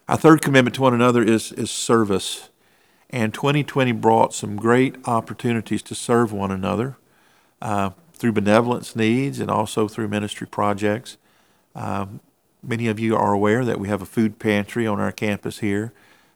Our 0.07 0.17
third 0.17 0.41
commitment 0.41 0.75
to 0.75 0.81
one 0.81 0.93
another 0.93 1.23
is, 1.23 1.51
is 1.51 1.69
service. 1.69 2.49
And 3.09 3.33
2020 3.33 3.93
brought 3.93 4.33
some 4.33 4.57
great 4.57 4.95
opportunities 5.05 5.81
to 5.83 5.95
serve 5.95 6.33
one 6.33 6.51
another 6.51 6.97
uh, 7.61 7.91
through 8.13 8.33
benevolence 8.33 8.95
needs 8.95 9.39
and 9.39 9.49
also 9.49 9.87
through 9.87 10.09
ministry 10.09 10.47
projects. 10.47 11.17
Um, 11.73 12.19
many 12.61 12.87
of 12.87 12.99
you 12.99 13.15
are 13.15 13.33
aware 13.33 13.63
that 13.63 13.79
we 13.79 13.87
have 13.87 14.01
a 14.01 14.05
food 14.05 14.39
pantry 14.39 14.85
on 14.85 14.99
our 14.99 15.11
campus 15.11 15.59
here. 15.59 15.93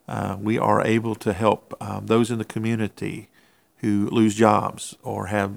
Uh, 0.08 0.38
we 0.40 0.58
are 0.58 0.86
able 0.86 1.16
to 1.16 1.34
help 1.34 1.76
um, 1.82 2.08
those 2.08 2.32
in 2.32 2.38
the 2.38 2.46
community 2.46 3.30
who 3.78 4.08
lose 4.12 4.36
jobs 4.36 4.96
or 5.04 5.28
have 5.28 5.56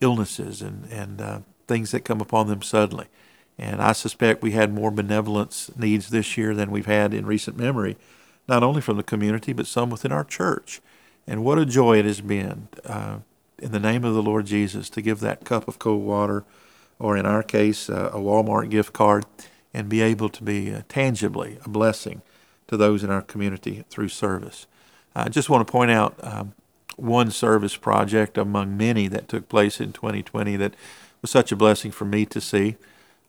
illnesses 0.00 0.62
and, 0.62 0.86
and 0.90 1.20
uh, 1.20 1.40
things 1.66 1.90
that 1.90 2.00
come 2.00 2.20
upon 2.20 2.46
them 2.46 2.62
suddenly. 2.62 3.06
And 3.58 3.80
I 3.80 3.92
suspect 3.92 4.42
we 4.42 4.52
had 4.52 4.72
more 4.72 4.90
benevolence 4.90 5.70
needs 5.76 6.10
this 6.10 6.36
year 6.36 6.54
than 6.54 6.70
we've 6.70 6.86
had 6.86 7.14
in 7.14 7.24
recent 7.24 7.56
memory, 7.56 7.96
not 8.48 8.62
only 8.62 8.80
from 8.80 8.96
the 8.96 9.02
community, 9.02 9.52
but 9.52 9.66
some 9.66 9.90
within 9.90 10.12
our 10.12 10.24
church. 10.24 10.80
And 11.26 11.44
what 11.44 11.58
a 11.58 11.66
joy 11.66 11.98
it 11.98 12.04
has 12.04 12.20
been, 12.20 12.68
uh, 12.84 13.18
in 13.58 13.72
the 13.72 13.80
name 13.80 14.04
of 14.04 14.14
the 14.14 14.22
Lord 14.22 14.46
Jesus, 14.46 14.88
to 14.90 15.02
give 15.02 15.20
that 15.20 15.44
cup 15.44 15.66
of 15.66 15.78
cold 15.78 16.04
water, 16.04 16.44
or 16.98 17.16
in 17.16 17.26
our 17.26 17.42
case, 17.42 17.90
uh, 17.90 18.10
a 18.12 18.18
Walmart 18.18 18.70
gift 18.70 18.92
card, 18.92 19.26
and 19.74 19.88
be 19.88 20.00
able 20.00 20.28
to 20.28 20.42
be 20.42 20.72
uh, 20.72 20.82
tangibly 20.88 21.58
a 21.64 21.68
blessing 21.68 22.22
to 22.68 22.76
those 22.76 23.02
in 23.02 23.10
our 23.10 23.22
community 23.22 23.84
through 23.90 24.08
service. 24.08 24.66
I 25.14 25.28
just 25.28 25.48
want 25.48 25.66
to 25.66 25.70
point 25.70 25.90
out 25.90 26.14
um, 26.22 26.54
one 26.96 27.30
service 27.30 27.76
project 27.76 28.38
among 28.38 28.76
many 28.76 29.08
that 29.08 29.28
took 29.28 29.48
place 29.48 29.80
in 29.80 29.92
2020 29.92 30.56
that 30.56 30.74
was 31.22 31.30
such 31.30 31.52
a 31.52 31.56
blessing 31.56 31.90
for 31.90 32.04
me 32.04 32.26
to 32.26 32.40
see. 32.40 32.76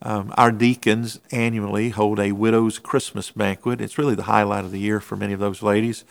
Um, 0.00 0.32
our 0.36 0.52
deacons 0.52 1.20
annually 1.32 1.90
hold 1.90 2.20
a 2.20 2.32
widow's 2.32 2.78
Christmas 2.78 3.30
banquet. 3.30 3.80
It's 3.80 3.98
really 3.98 4.14
the 4.14 4.24
highlight 4.24 4.64
of 4.64 4.70
the 4.70 4.78
year 4.78 5.00
for 5.00 5.16
many 5.16 5.32
of 5.32 5.40
those 5.40 5.62
ladies, 5.62 6.04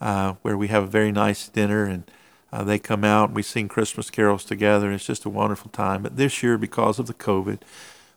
uh, 0.00 0.34
where 0.42 0.56
we 0.56 0.68
have 0.68 0.84
a 0.84 0.88
very 0.88 1.10
nice 1.10 1.48
dinner 1.48 1.84
and 1.84 2.04
uh, 2.52 2.62
they 2.62 2.78
come 2.78 3.02
out 3.02 3.30
and 3.30 3.36
we 3.36 3.42
sing 3.42 3.66
Christmas 3.66 4.10
carols 4.10 4.44
together. 4.44 4.86
And 4.86 4.94
it's 4.94 5.06
just 5.06 5.24
a 5.24 5.30
wonderful 5.30 5.70
time. 5.72 6.02
But 6.02 6.16
this 6.16 6.42
year, 6.42 6.56
because 6.56 7.00
of 7.00 7.08
the 7.08 7.14
COVID, 7.14 7.60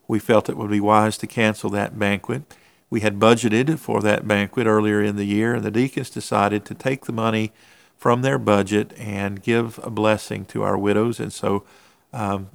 we 0.08 0.20
felt 0.20 0.50
it 0.50 0.58
would 0.58 0.70
be 0.70 0.80
wise 0.80 1.18
to 1.18 1.28
cancel 1.28 1.72
that 1.72 1.98
banquet. 1.98 2.44
We 2.90 3.02
had 3.02 3.20
budgeted 3.20 3.80
for 3.80 4.02
that 4.02 4.28
banquet 4.28 4.68
earlier 4.68 5.02
in 5.02 5.16
the 5.16 5.26
year, 5.26 5.56
and 5.56 5.64
the 5.64 5.72
deacons 5.72 6.10
decided 6.10 6.64
to 6.66 6.76
take 6.76 7.06
the 7.06 7.12
money 7.12 7.52
from 7.98 8.22
their 8.22 8.38
budget 8.38 8.94
and 8.98 9.42
give 9.42 9.80
a 9.84 9.90
blessing 9.90 10.46
to 10.46 10.62
our 10.62 10.78
widows. 10.78 11.20
And 11.20 11.34
so, 11.34 11.66
um, 12.14 12.50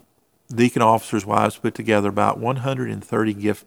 deacon 0.53 0.83
officers' 0.83 1.27
wives 1.27 1.57
put 1.57 1.75
together 1.75 2.09
about 2.09 2.39
130 2.39 3.35
gift 3.35 3.67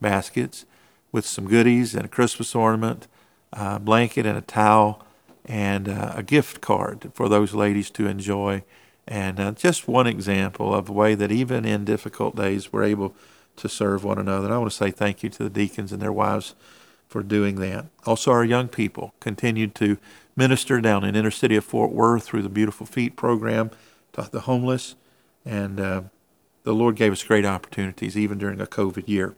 baskets 0.00 0.64
with 1.12 1.26
some 1.26 1.46
goodies 1.46 1.94
and 1.94 2.04
a 2.04 2.08
Christmas 2.08 2.54
ornament, 2.54 3.06
a 3.52 3.78
blanket 3.78 4.26
and 4.26 4.38
a 4.38 4.42
towel, 4.42 5.04
and 5.44 5.88
uh, 5.88 6.12
a 6.14 6.22
gift 6.22 6.60
card 6.60 7.10
for 7.14 7.28
those 7.28 7.54
ladies 7.54 7.90
to 7.90 8.06
enjoy. 8.06 8.62
And 9.08 9.40
uh, 9.40 9.52
just 9.52 9.88
one 9.88 10.06
example 10.06 10.74
of 10.74 10.86
the 10.86 10.92
way 10.92 11.14
that 11.14 11.32
even 11.32 11.64
in 11.64 11.84
difficult 11.84 12.36
days 12.36 12.72
we're 12.72 12.84
able 12.84 13.14
to 13.56 13.68
serve 13.68 14.04
one 14.04 14.18
another. 14.18 14.46
And 14.46 14.54
I 14.54 14.58
want 14.58 14.70
to 14.70 14.76
say 14.76 14.90
thank 14.90 15.22
you 15.22 15.30
to 15.30 15.42
the 15.42 15.50
deacons 15.50 15.92
and 15.92 16.00
their 16.00 16.12
wives 16.12 16.54
for 17.08 17.22
doing 17.22 17.56
that. 17.56 17.86
Also, 18.06 18.30
our 18.30 18.44
young 18.44 18.68
people 18.68 19.14
continued 19.18 19.74
to 19.76 19.98
minister 20.36 20.80
down 20.80 21.04
in 21.04 21.16
inner 21.16 21.30
city 21.30 21.56
of 21.56 21.64
Fort 21.64 21.90
Worth 21.90 22.22
through 22.24 22.42
the 22.42 22.48
Beautiful 22.48 22.86
Feet 22.86 23.16
program 23.16 23.70
to 24.12 24.28
the 24.30 24.42
homeless, 24.42 24.94
and 25.44 25.80
uh, 25.80 26.02
the 26.62 26.74
Lord 26.74 26.96
gave 26.96 27.12
us 27.12 27.22
great 27.22 27.44
opportunities 27.44 28.16
even 28.16 28.38
during 28.38 28.60
a 28.60 28.66
COVID 28.66 29.08
year. 29.08 29.34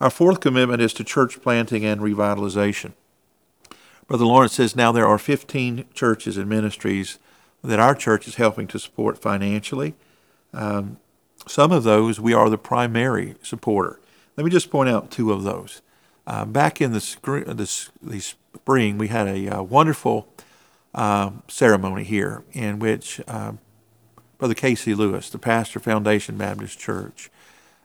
Our 0.00 0.10
fourth 0.10 0.40
commitment 0.40 0.80
is 0.80 0.92
to 0.94 1.04
church 1.04 1.42
planting 1.42 1.84
and 1.84 2.00
revitalization. 2.00 2.92
Brother 4.06 4.24
Lawrence 4.24 4.54
says 4.54 4.76
now 4.76 4.92
there 4.92 5.06
are 5.06 5.18
15 5.18 5.86
churches 5.92 6.36
and 6.36 6.48
ministries 6.48 7.18
that 7.62 7.80
our 7.80 7.94
church 7.94 8.26
is 8.28 8.36
helping 8.36 8.66
to 8.68 8.78
support 8.78 9.18
financially. 9.18 9.94
Um, 10.52 10.98
some 11.46 11.72
of 11.72 11.84
those 11.84 12.20
we 12.20 12.32
are 12.32 12.48
the 12.48 12.58
primary 12.58 13.34
supporter. 13.42 14.00
Let 14.36 14.44
me 14.44 14.50
just 14.50 14.70
point 14.70 14.88
out 14.88 15.10
two 15.10 15.32
of 15.32 15.42
those. 15.42 15.82
Uh, 16.26 16.44
back 16.44 16.80
in 16.80 16.92
the, 16.92 17.16
the, 17.22 17.88
the 18.02 18.20
spring, 18.20 18.98
we 18.98 19.08
had 19.08 19.26
a 19.26 19.48
uh, 19.48 19.62
wonderful 19.62 20.28
uh, 20.94 21.30
ceremony 21.48 22.04
here 22.04 22.44
in 22.52 22.78
which 22.78 23.20
uh, 23.26 23.52
Brother 24.38 24.54
Casey 24.54 24.94
Lewis, 24.94 25.30
the 25.30 25.38
pastor 25.38 25.80
Foundation 25.80 26.36
Baptist 26.36 26.78
Church, 26.78 27.28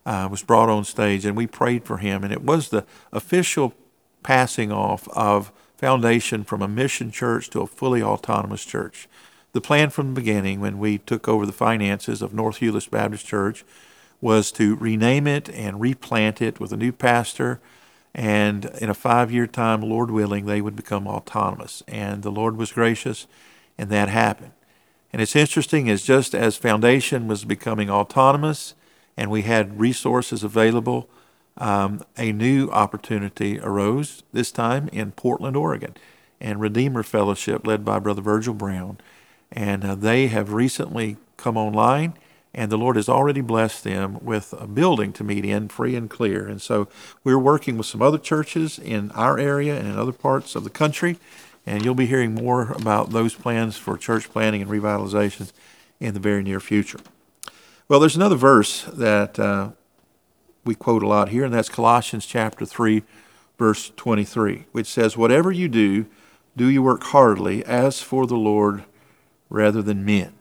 uh, 0.05 0.27
was 0.29 0.43
brought 0.43 0.69
on 0.69 0.85
stage, 0.85 1.25
and 1.25 1.35
we 1.35 1.47
prayed 1.47 1.83
for 1.83 1.97
him. 1.97 2.23
And 2.23 2.31
it 2.31 2.43
was 2.43 2.69
the 2.69 2.85
official 3.11 3.73
passing 4.21 4.71
off 4.71 5.07
of 5.09 5.51
Foundation 5.77 6.43
from 6.43 6.61
a 6.61 6.67
mission 6.67 7.11
church 7.11 7.49
to 7.49 7.61
a 7.61 7.67
fully 7.67 8.01
autonomous 8.01 8.63
church. 8.63 9.09
The 9.51 9.61
plan 9.61 9.89
from 9.89 10.13
the 10.13 10.21
beginning, 10.21 10.61
when 10.61 10.79
we 10.79 10.97
took 10.97 11.27
over 11.27 11.45
the 11.45 11.51
finances 11.51 12.21
of 12.21 12.33
North 12.33 12.57
Hewlett 12.57 12.89
Baptist 12.89 13.25
Church, 13.25 13.65
was 14.21 14.51
to 14.53 14.75
rename 14.75 15.27
it 15.27 15.49
and 15.49 15.81
replant 15.81 16.41
it 16.41 16.59
with 16.59 16.71
a 16.71 16.77
new 16.77 16.91
pastor. 16.91 17.59
And 18.15 18.65
in 18.79 18.89
a 18.89 18.93
five 18.93 19.31
year 19.31 19.47
time, 19.47 19.81
Lord 19.81 20.09
willing, 20.09 20.45
they 20.45 20.61
would 20.61 20.75
become 20.75 21.07
autonomous. 21.07 21.83
And 21.87 22.23
the 22.23 22.31
Lord 22.31 22.55
was 22.57 22.71
gracious, 22.71 23.27
and 23.77 23.89
that 23.89 24.07
happened. 24.07 24.53
And 25.13 25.21
it's 25.21 25.35
interesting, 25.35 25.85
is 25.85 26.03
just 26.03 26.33
as 26.33 26.57
Foundation 26.57 27.27
was 27.27 27.45
becoming 27.45 27.87
autonomous 27.87 28.73
and 29.15 29.29
we 29.29 29.43
had 29.43 29.79
resources 29.79 30.43
available, 30.43 31.07
um, 31.55 32.03
a 32.17 32.31
new 32.31 32.67
opportunity 32.71 33.59
arose, 33.59 34.23
this 34.33 34.51
time 34.51 34.89
in 34.91 35.11
Portland, 35.11 35.55
Oregon, 35.55 35.95
and 36.41 36.59
Redeemer 36.59 37.03
Fellowship, 37.03 37.67
led 37.67 37.85
by 37.85 37.99
Brother 37.99 38.23
Virgil 38.23 38.55
Brown. 38.55 38.97
And 39.51 39.85
uh, 39.85 39.93
they 39.93 40.27
have 40.27 40.51
recently 40.51 41.17
come 41.37 41.57
online, 41.57 42.15
and 42.55 42.71
the 42.71 42.77
Lord 42.77 42.95
has 42.95 43.07
already 43.07 43.41
blessed 43.41 43.83
them 43.83 44.17
with 44.19 44.55
a 44.59 44.65
building 44.65 45.13
to 45.13 45.23
meet 45.23 45.45
in, 45.45 45.67
free 45.67 45.95
and 45.95 46.09
clear. 46.09 46.47
And 46.47 46.59
so 46.59 46.87
we're 47.23 47.37
working 47.37 47.77
with 47.77 47.85
some 47.85 48.01
other 48.01 48.17
churches 48.17 48.79
in 48.79 49.11
our 49.11 49.37
area 49.37 49.77
and 49.77 49.87
in 49.87 49.95
other 49.95 50.11
parts 50.11 50.55
of 50.55 50.63
the 50.63 50.71
country, 50.71 51.17
and 51.65 51.83
you'll 51.83 51.95
be 51.95 52.05
hearing 52.05 52.33
more 52.33 52.71
about 52.71 53.11
those 53.11 53.33
plans 53.33 53.77
for 53.77 53.97
church 53.97 54.29
planning 54.29 54.61
and 54.61 54.69
revitalizations 54.69 55.51
in 55.99 56.13
the 56.13 56.19
very 56.19 56.43
near 56.43 56.59
future. 56.59 56.99
Well, 57.87 57.99
there's 57.99 58.15
another 58.15 58.35
verse 58.35 58.83
that 58.83 59.39
uh, 59.39 59.71
we 60.65 60.75
quote 60.75 61.03
a 61.03 61.07
lot 61.07 61.29
here, 61.29 61.45
and 61.45 61.53
that's 61.53 61.69
Colossians 61.69 62.25
chapter 62.25 62.65
3, 62.65 63.03
verse 63.57 63.91
23, 63.95 64.65
which 64.71 64.87
says, 64.87 65.17
Whatever 65.17 65.51
you 65.51 65.67
do, 65.67 66.05
do 66.55 66.67
you 66.67 66.83
work 66.83 67.03
heartily 67.03 67.65
as 67.65 68.01
for 68.01 68.27
the 68.27 68.35
Lord 68.35 68.83
rather 69.53 69.81
than 69.81 70.03
men. 70.03 70.33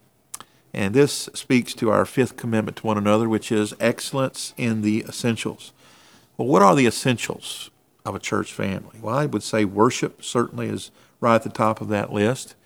And 0.75 0.95
this 0.95 1.29
speaks 1.35 1.75
to 1.75 1.91
our 1.91 2.07
fifth 2.07 2.37
commitment 2.37 2.79
to 2.79 2.87
one 2.87 2.97
another, 2.97 3.29
which 3.29 3.53
is 3.53 3.75
excellence 3.79 4.55
in 4.57 4.81
the 4.81 5.05
essentials. 5.07 5.73
Well, 6.37 6.49
what 6.49 6.63
are 6.63 6.75
the 6.75 6.87
essentials 6.87 7.71
of 8.07 8.15
a 8.15 8.19
church 8.19 8.53
family? 8.53 8.99
Well, 9.01 9.15
I 9.15 9.27
would 9.27 9.43
say 9.43 9.67
worship 9.67 10.25
certainly 10.25 10.69
is 10.69 10.91
right 11.23 11.37
at 11.37 11.45
the 11.45 11.49
top 11.49 11.81
of 11.81 11.89
that 11.89 12.13
list. 12.13 12.57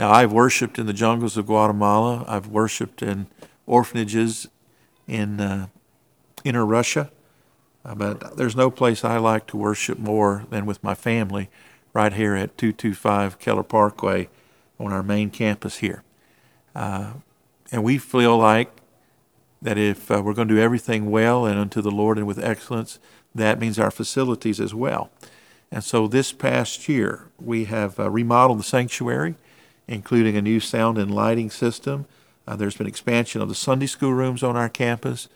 Now, 0.00 0.10
I've 0.10 0.32
worshiped 0.32 0.78
in 0.78 0.86
the 0.86 0.92
jungles 0.92 1.36
of 1.36 1.46
Guatemala. 1.46 2.24
I've 2.26 2.48
worshiped 2.48 3.02
in 3.02 3.28
orphanages 3.66 4.48
in 5.06 5.38
uh, 5.38 5.68
inner 6.42 6.66
Russia. 6.66 7.12
Uh, 7.84 7.94
but 7.94 8.36
there's 8.38 8.56
no 8.56 8.70
place 8.70 9.04
I 9.04 9.18
like 9.18 9.46
to 9.48 9.56
worship 9.56 9.98
more 9.98 10.46
than 10.48 10.64
with 10.64 10.82
my 10.82 10.94
family 10.94 11.50
right 11.92 12.12
here 12.12 12.34
at 12.34 12.56
225 12.56 13.38
Keller 13.38 13.62
Parkway 13.62 14.28
on 14.80 14.92
our 14.92 15.02
main 15.02 15.30
campus 15.30 15.76
here. 15.76 16.02
Uh, 16.74 17.12
and 17.70 17.84
we 17.84 17.98
feel 17.98 18.38
like 18.38 18.70
that 19.60 19.76
if 19.76 20.10
uh, 20.10 20.22
we're 20.24 20.32
going 20.32 20.48
to 20.48 20.54
do 20.54 20.60
everything 20.60 21.10
well 21.10 21.44
and 21.44 21.58
unto 21.58 21.82
the 21.82 21.90
Lord 21.90 22.16
and 22.16 22.26
with 22.26 22.42
excellence, 22.42 22.98
that 23.34 23.60
means 23.60 23.78
our 23.78 23.90
facilities 23.90 24.58
as 24.58 24.74
well. 24.74 25.10
And 25.74 25.82
so 25.82 26.06
this 26.06 26.32
past 26.32 26.88
year, 26.88 27.26
we 27.36 27.64
have 27.64 27.98
uh, 27.98 28.08
remodeled 28.08 28.60
the 28.60 28.62
sanctuary, 28.62 29.34
including 29.88 30.36
a 30.36 30.40
new 30.40 30.60
sound 30.60 30.98
and 30.98 31.12
lighting 31.12 31.50
system. 31.50 32.06
Uh, 32.46 32.54
there's 32.54 32.76
been 32.76 32.86
expansion 32.86 33.42
of 33.42 33.48
the 33.48 33.56
Sunday 33.56 33.86
school 33.86 34.12
rooms 34.12 34.44
on 34.44 34.54
our 34.54 34.68
campus. 34.68 35.28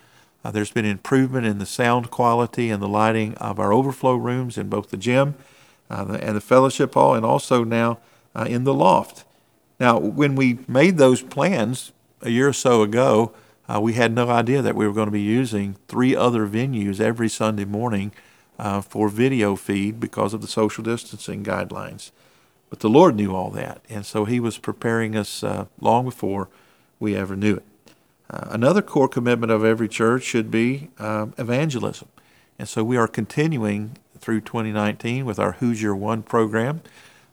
Uh, 0.45 0.53
there's 0.53 0.71
been 0.71 0.85
improvement 0.85 1.45
in 1.45 1.59
the 1.59 1.67
sound 1.67 2.13
quality 2.13 2.71
and 2.71 2.81
the 2.81 2.87
lighting 2.87 3.35
of 3.39 3.59
our 3.59 3.73
overflow 3.73 4.15
rooms 4.15 4.57
in 4.57 4.69
both 4.69 4.91
the 4.91 4.97
gym 4.97 5.35
uh, 5.91 6.17
and 6.23 6.37
the 6.37 6.41
fellowship 6.41 6.95
hall, 6.95 7.17
and 7.17 7.27
also 7.27 7.65
now 7.65 7.99
uh, 8.37 8.47
in 8.49 8.63
the 8.63 8.73
loft. 8.73 9.25
Now, 9.81 9.99
when 9.99 10.37
we 10.37 10.61
made 10.69 10.99
those 10.99 11.21
plans 11.21 11.91
a 12.23 12.31
year 12.31 12.47
or 12.47 12.53
so 12.53 12.83
ago, 12.83 13.33
uh, 13.69 13.81
we 13.81 13.95
had 13.95 14.13
no 14.13 14.31
idea 14.31 14.63
that 14.63 14.77
we 14.77 14.87
were 14.87 14.95
going 14.95 15.09
to 15.09 15.11
be 15.11 15.21
using 15.21 15.75
three 15.89 16.15
other 16.15 16.47
venues 16.47 17.01
every 17.01 17.29
Sunday 17.29 17.65
morning 17.65 18.13
uh, 18.59 18.81
for 18.81 19.09
video 19.09 19.57
feed 19.57 20.01
because 20.01 20.35
of 20.35 20.41
the 20.41 20.49
social 20.49 20.83
distancing 20.83 21.45
guidelines. 21.45 22.11
But 22.71 22.81
the 22.81 22.91
Lord 22.91 23.15
knew 23.17 23.35
all 23.35 23.51
that, 23.51 23.81
and 23.89 24.05
so 24.05 24.25
He 24.25 24.41
was 24.41 24.59
preparing 24.59 25.17
us 25.17 25.43
uh, 25.43 25.67
long 25.81 26.05
before 26.05 26.49
we 27.01 27.17
ever 27.17 27.37
knew 27.37 27.57
it. 27.57 27.65
Uh, 28.31 28.49
another 28.51 28.83
core 28.83 29.09
commitment 29.09 29.51
of 29.51 29.65
every 29.65 29.89
church 29.89 30.23
should 30.23 30.51
be 30.51 30.91
um, 30.99 31.33
evangelism. 31.39 32.09
And 32.59 32.69
so 32.69 32.85
we 32.85 32.97
are 32.97 33.09
continuing 33.09 33.97
through 34.19 34.41
2019 34.43 35.25
with 35.25 35.39
our 35.39 35.53
Who's 35.53 35.81
Your 35.81 35.97
One 35.97 36.23
program. 36.23 36.83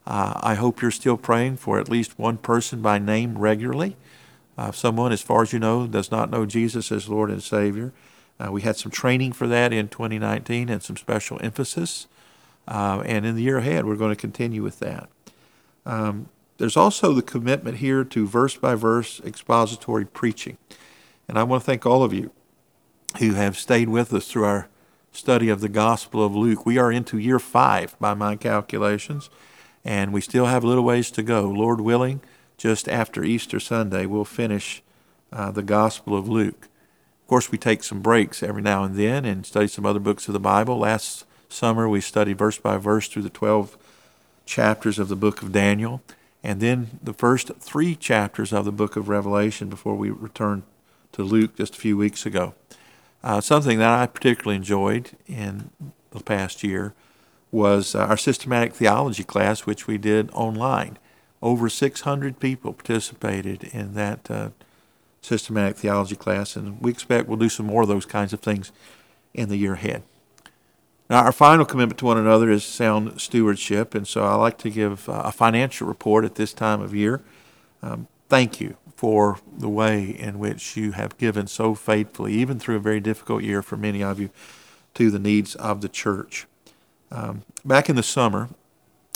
Uh, 0.08 0.40
I 0.42 0.54
hope 0.54 0.82
you're 0.82 0.92
still 0.92 1.18
praying 1.18 1.58
for 1.58 1.80
at 1.80 1.90
least 1.90 2.18
one 2.18 2.38
person 2.38 2.82
by 2.82 3.00
name 3.00 3.38
regularly. 3.38 3.98
Uh, 4.58 4.72
someone, 4.72 5.12
as 5.12 5.22
far 5.22 5.42
as 5.42 5.52
you 5.52 5.60
know, 5.60 5.88
does 5.88 6.12
not 6.12 6.30
know 6.30 6.46
Jesus 6.46 6.92
as 6.92 7.10
Lord 7.10 7.30
and 7.30 7.44
Savior. 7.44 7.92
Uh, 8.39 8.52
we 8.52 8.62
had 8.62 8.76
some 8.76 8.91
training 8.91 9.32
for 9.32 9.48
that 9.48 9.71
in 9.71 9.88
2019 9.88 10.69
and 10.69 10.84
some 10.84 10.98
special 10.98 11.39
emphasis. 11.41 12.08
Uh, 12.67 13.02
and 13.06 13.26
in 13.26 13.36
the 13.36 13.43
year 13.43 13.60
ahead, 13.60 13.86
we're 13.86 13.95
going 13.95 14.13
to 14.13 14.19
continue 14.19 14.62
with 14.63 14.80
that. 14.80 15.10
Um, 15.86 16.30
there's 16.58 16.78
also 16.78 17.13
the 17.13 17.21
commitment 17.21 17.78
here 17.78 18.04
to 18.04 18.28
verse 18.28 18.56
by 18.56 18.76
verse 18.76 19.21
expository 19.26 20.06
preaching. 20.06 20.58
And 21.28 21.38
I 21.38 21.43
want 21.43 21.63
to 21.63 21.65
thank 21.65 21.86
all 21.86 22.04
of 22.04 22.13
you 22.13 22.32
who 23.19 23.34
have 23.34 23.58
stayed 23.58 23.89
with 23.89 24.13
us 24.13 24.30
through 24.30 24.45
our 24.45 24.69
study 25.12 25.50
of 25.50 25.62
the 25.62 25.69
Gospel 25.69 26.26
of 26.26 26.36
Luke. 26.36 26.65
We 26.65 26.78
are 26.78 26.91
into 26.91 27.17
year 27.17 27.39
five 27.39 27.95
by 28.00 28.13
my 28.13 28.36
calculations, 28.36 29.30
and 29.84 30.13
we 30.13 30.21
still 30.21 30.45
have 30.45 30.63
a 30.63 30.67
little 30.67 30.84
ways 30.84 31.12
to 31.12 31.24
go. 31.24 31.43
Lord 31.43 31.82
willing, 31.82 32.21
just 32.58 32.88
after 32.89 33.24
Easter 33.24 33.60
Sunday, 33.60 34.06
we'll 34.06 34.26
finish 34.26 34.84
uh, 35.32 35.52
the 35.52 35.63
Gospel 35.63 36.17
of 36.17 36.28
Luke. 36.28 36.67
Of 37.26 37.30
course, 37.30 37.52
we 37.52 37.58
take 37.58 37.84
some 37.84 38.02
breaks 38.02 38.44
every 38.44 38.62
now 38.62 38.84
and 38.84 38.96
then 38.96 39.26
and 39.26 39.48
study 39.48 39.66
some 39.66 39.84
other 39.84 40.00
books 40.00 40.28
of 40.28 40.34
the 40.34 40.40
Bible. 40.40 40.78
Last 40.78 41.26
summer, 41.50 41.90
we 41.90 42.00
studied 42.00 42.38
verse 42.38 42.60
by 42.60 42.78
verse 42.78 43.08
through 43.08 43.24
the 43.24 43.32
12 43.32 43.76
chapters 44.46 45.00
of 45.00 45.08
the 45.08 45.16
book 45.16 45.42
of 45.42 45.52
Daniel, 45.52 46.04
and 46.44 46.62
then 46.62 47.00
the 47.02 47.14
first 47.14 47.52
three 47.60 47.96
chapters 47.96 48.54
of 48.54 48.64
the 48.64 48.72
book 48.72 48.96
of 48.96 49.10
Revelation 49.10 49.70
before 49.70 49.96
we 49.96 50.12
returned 50.12 50.62
to 51.14 51.24
Luke 51.24 51.58
just 51.58 51.74
a 51.74 51.80
few 51.80 51.98
weeks 51.98 52.28
ago. 52.28 52.54
Uh, 53.24 53.42
something 53.42 53.80
that 53.80 53.90
I 53.90 54.06
particularly 54.06 54.58
enjoyed 54.58 55.18
in 55.26 55.72
the 56.12 56.20
past 56.20 56.64
year 56.64 56.94
was 57.52 57.96
uh, 57.96 58.02
our 58.02 58.18
systematic 58.18 58.76
theology 58.76 59.24
class, 59.24 59.62
which 59.62 59.88
we 59.88 59.98
did 59.98 60.30
online. 60.30 61.00
Over 61.42 61.70
600 61.70 62.40
people 62.40 62.74
participated 62.74 63.64
in 63.64 63.96
that 63.96 64.30
uh, 64.30 64.50
systematic 65.26 65.78
theology 65.78 66.16
class, 66.16 66.56
and 66.56 66.80
we 66.82 66.92
expect 66.92 67.28
we'll 67.28 67.38
do 67.38 67.50
some 67.50 67.66
more 67.66 67.82
of 67.82 67.88
those 67.88 68.06
kinds 68.06 68.34
of 68.34 68.40
things 68.40 68.72
in 69.34 69.50
the 69.50 69.58
year 69.58 69.74
ahead. 69.74 70.04
Now, 71.10 71.24
our 71.24 71.32
final 71.32 71.66
commitment 71.66 72.00
to 72.00 72.06
one 72.06 72.18
another 72.18 72.50
is 72.50 72.64
sound 72.64 73.22
stewardship, 73.22 73.94
and 73.94 74.08
so 74.08 74.24
I 74.24 74.36
like 74.36 74.58
to 74.60 74.70
give 74.70 75.08
uh, 75.08 75.24
a 75.26 75.32
financial 75.32 75.88
report 75.88 76.26
at 76.26 76.36
this 76.36 76.54
time 76.54 76.82
of 76.82 76.96
year. 76.96 77.22
Um, 77.84 78.08
thank 78.28 78.60
you 78.60 78.78
for 78.96 79.38
the 79.56 79.70
way 79.70 80.04
in 80.04 80.40
which 80.40 80.76
you 80.76 80.94
have 80.94 81.18
given 81.18 81.46
so 81.48 81.76
faithfully, 81.76 82.34
even 82.34 82.58
through 82.58 82.78
a 82.78 82.80
very 82.80 83.00
difficult 83.00 83.44
year 83.44 83.62
for 83.62 83.78
many 83.78 84.02
of 84.04 84.20
you, 84.20 84.30
to 84.96 85.12
the 85.12 85.20
needs 85.20 85.54
of 85.56 85.82
the 85.82 85.90
church. 85.90 86.48
Um, 87.12 87.44
back 87.64 87.88
in 87.88 87.96
the 87.96 88.04
summer, 88.04 88.50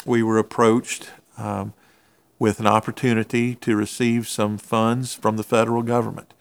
we 0.06 0.22
were 0.22 0.38
approached 0.38 1.10
um, 1.38 1.74
with 2.40 2.60
an 2.60 2.68
opportunity 2.68 3.54
to 3.56 3.76
receive 3.76 4.28
some 4.28 4.58
funds 4.58 5.14
from 5.14 5.38
the 5.38 5.44
federal 5.44 5.84
government. 5.84 6.34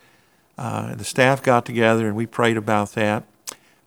Uh, 0.57 0.95
the 0.95 1.05
staff 1.05 1.43
got 1.43 1.67
together 1.67 2.07
and 2.07 2.17
we 2.17 2.25
prayed 2.25 2.57
about 2.57 2.93
that. 2.93 3.25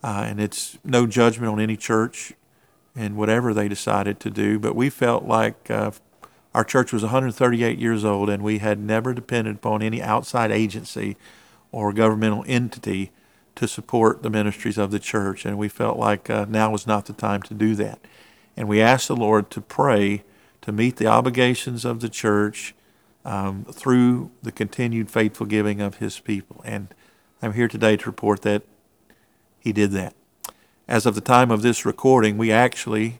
Uh, 0.04 0.26
and 0.28 0.40
it's 0.40 0.78
no 0.84 1.08
judgment 1.08 1.52
on 1.52 1.60
any 1.60 1.78
church 1.78 2.34
and 2.96 3.16
whatever 3.16 3.54
they 3.54 3.68
decided 3.68 4.20
to 4.20 4.30
do, 4.30 4.60
but 4.60 4.76
we 4.76 4.90
felt 4.90 5.24
like 5.24 5.72
uh, 5.72 5.92
our 6.54 6.64
church 6.64 6.92
was 6.92 7.04
138 7.04 7.78
years 7.78 8.04
old, 8.04 8.30
and 8.30 8.44
we 8.44 8.58
had 8.58 8.80
never 8.80 9.14
depended 9.14 9.56
upon 9.56 9.82
any 9.82 10.02
outside 10.02 10.52
agency 10.52 11.16
or 11.72 11.94
governmental 11.94 12.44
entity 12.48 13.12
to 13.56 13.68
support 13.68 14.24
the 14.24 14.30
ministries 14.30 14.78
of 14.78 14.92
the 14.92 15.00
church. 15.00 15.46
And 15.46 15.58
we 15.58 15.70
felt 15.70 15.98
like 15.98 16.30
uh, 16.30 16.46
now 16.50 16.72
was 16.72 16.86
not 16.86 17.06
the 17.06 17.14
time 17.14 17.42
to 17.44 17.54
do 17.54 17.76
that. 17.76 18.00
And 18.58 18.68
we 18.68 18.82
asked 18.82 19.08
the 19.08 19.16
Lord 19.16 19.50
to 19.52 19.62
pray 19.62 20.24
to 20.62 20.72
meet 20.72 20.98
the 20.98 21.08
obligations 21.08 21.86
of 21.86 22.00
the 22.00 22.10
church 22.10 22.74
um, 23.26 23.66
through 23.72 24.32
the 24.42 24.52
continued 24.52 25.10
faithful 25.10 25.46
giving 25.46 25.82
of 25.82 25.98
His 25.98 26.20
people. 26.20 26.62
And 26.66 26.94
I'm 27.42 27.54
here 27.54 27.68
today 27.68 27.98
to 27.98 28.06
report 28.06 28.42
that 28.44 28.64
He 29.60 29.72
did 29.72 29.92
that. 29.92 30.16
As 30.88 31.06
of 31.06 31.16
the 31.16 31.22
time 31.22 31.52
of 31.52 31.62
this 31.62 31.86
recording, 31.86 32.38
we 32.38 32.52
actually 32.52 33.20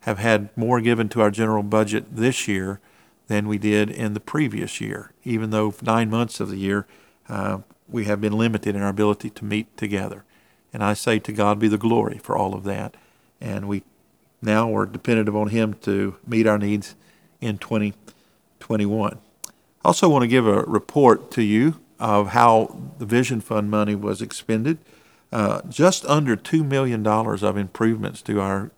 have 0.00 0.18
had 0.18 0.56
more 0.56 0.80
given 0.80 1.08
to 1.10 1.20
our 1.20 1.30
general 1.30 1.62
budget 1.62 2.14
this 2.14 2.46
year 2.46 2.80
than 3.26 3.48
we 3.48 3.58
did 3.58 3.90
in 3.90 4.14
the 4.14 4.20
previous 4.20 4.80
year, 4.80 5.12
even 5.24 5.50
though 5.50 5.74
nine 5.82 6.08
months 6.08 6.40
of 6.40 6.48
the 6.48 6.56
year 6.56 6.86
uh, 7.28 7.58
we 7.88 8.04
have 8.04 8.20
been 8.20 8.32
limited 8.32 8.74
in 8.74 8.82
our 8.82 8.88
ability 8.88 9.30
to 9.30 9.44
meet 9.44 9.76
together. 9.76 10.24
And 10.72 10.82
I 10.82 10.94
say 10.94 11.18
to 11.20 11.32
God 11.32 11.58
be 11.58 11.68
the 11.68 11.78
glory 11.78 12.18
for 12.18 12.36
all 12.36 12.54
of 12.54 12.64
that. 12.64 12.96
And 13.40 13.68
we 13.68 13.82
now 14.46 14.68
we're 14.68 14.86
dependent 14.86 15.28
upon 15.28 15.48
Him 15.48 15.74
to 15.82 16.16
meet 16.26 16.46
our 16.46 16.58
needs 16.58 16.94
in 17.40 17.58
2021. 17.58 19.18
I 19.44 19.50
also 19.84 20.08
want 20.08 20.22
to 20.22 20.28
give 20.28 20.46
a 20.46 20.62
report 20.62 21.30
to 21.32 21.42
you 21.42 21.80
of 21.98 22.28
how 22.28 22.78
the 22.98 23.06
Vision 23.06 23.40
Fund 23.40 23.70
money 23.70 23.94
was 23.94 24.22
expended. 24.22 24.78
Uh, 25.32 25.60
just 25.68 26.06
under 26.06 26.36
$2 26.36 26.64
million 26.66 27.06
of 27.06 27.56
improvements 27.56 28.22
to 28.22 28.40
our 28.40 28.70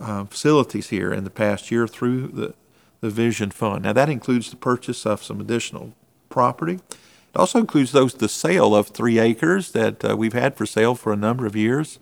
uh, 0.00 0.24
facilities 0.24 0.88
here 0.88 1.12
in 1.12 1.24
the 1.24 1.30
past 1.30 1.70
year 1.70 1.86
through 1.86 2.28
the, 2.28 2.54
the 3.00 3.10
Vision 3.10 3.50
Fund. 3.50 3.82
Now, 3.84 3.92
that 3.92 4.08
includes 4.08 4.50
the 4.50 4.56
purchase 4.56 5.04
of 5.04 5.22
some 5.22 5.40
additional 5.40 5.92
property. 6.28 6.74
It 6.74 7.36
also 7.36 7.58
includes 7.58 7.92
those 7.92 8.14
the 8.14 8.28
sale 8.28 8.74
of 8.74 8.88
three 8.88 9.18
acres 9.18 9.72
that 9.72 10.04
uh, 10.04 10.16
we've 10.16 10.32
had 10.32 10.56
for 10.56 10.66
sale 10.66 10.94
for 10.94 11.12
a 11.12 11.16
number 11.16 11.46
of 11.46 11.54
years. 11.54 11.98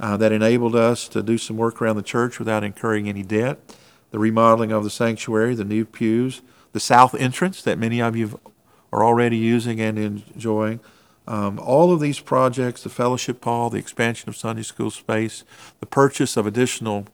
Uh, 0.00 0.16
that 0.16 0.30
enabled 0.30 0.76
us 0.76 1.08
to 1.08 1.22
do 1.22 1.36
some 1.36 1.56
work 1.56 1.82
around 1.82 1.96
the 1.96 2.02
church 2.02 2.38
without 2.38 2.62
incurring 2.62 3.08
any 3.08 3.24
debt. 3.24 3.58
The 4.12 4.18
remodeling 4.20 4.70
of 4.70 4.84
the 4.84 4.90
sanctuary, 4.90 5.56
the 5.56 5.64
new 5.64 5.84
pews, 5.84 6.40
the 6.72 6.80
south 6.80 7.14
entrance 7.16 7.62
that 7.62 7.78
many 7.78 8.00
of 8.00 8.14
you 8.14 8.38
are 8.92 9.04
already 9.04 9.36
using 9.36 9.80
and 9.80 9.98
enjoying. 9.98 10.80
Um, 11.26 11.58
all 11.58 11.92
of 11.92 12.00
these 12.00 12.20
projects, 12.20 12.82
the 12.82 12.88
fellowship 12.88 13.44
hall, 13.44 13.68
the 13.70 13.78
expansion 13.78 14.28
of 14.28 14.36
Sunday 14.36 14.62
school 14.62 14.90
space, 14.90 15.44
the 15.80 15.86
purchase 15.86 16.36
of 16.36 16.46
additional 16.46 17.06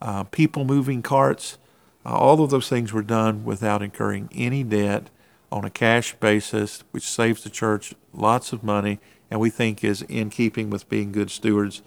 uh, 0.00 0.24
people 0.24 0.64
moving 0.64 1.02
carts, 1.02 1.58
uh, 2.06 2.10
all 2.10 2.42
of 2.42 2.50
those 2.50 2.68
things 2.68 2.92
were 2.92 3.02
done 3.02 3.44
without 3.44 3.82
incurring 3.82 4.28
any 4.32 4.62
debt 4.62 5.10
on 5.50 5.64
a 5.64 5.70
cash 5.70 6.14
basis, 6.20 6.84
which 6.92 7.02
saves 7.02 7.42
the 7.42 7.50
church 7.50 7.94
lots 8.12 8.52
of 8.52 8.62
money 8.62 9.00
and 9.30 9.40
we 9.40 9.50
think 9.50 9.82
is 9.82 10.02
in 10.02 10.30
keeping 10.30 10.70
with 10.70 10.88
being 10.88 11.10
good 11.10 11.30
stewards. 11.30 11.82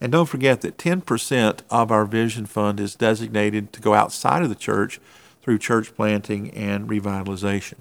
And 0.00 0.12
don't 0.12 0.26
forget 0.26 0.60
that 0.60 0.76
10% 0.76 1.60
of 1.70 1.90
our 1.90 2.04
Vision 2.04 2.46
Fund 2.46 2.80
is 2.80 2.94
designated 2.94 3.72
to 3.72 3.80
go 3.80 3.94
outside 3.94 4.42
of 4.42 4.48
the 4.48 4.54
church 4.54 5.00
through 5.42 5.58
church 5.58 5.94
planting 5.94 6.50
and 6.50 6.88
revitalization. 6.88 7.76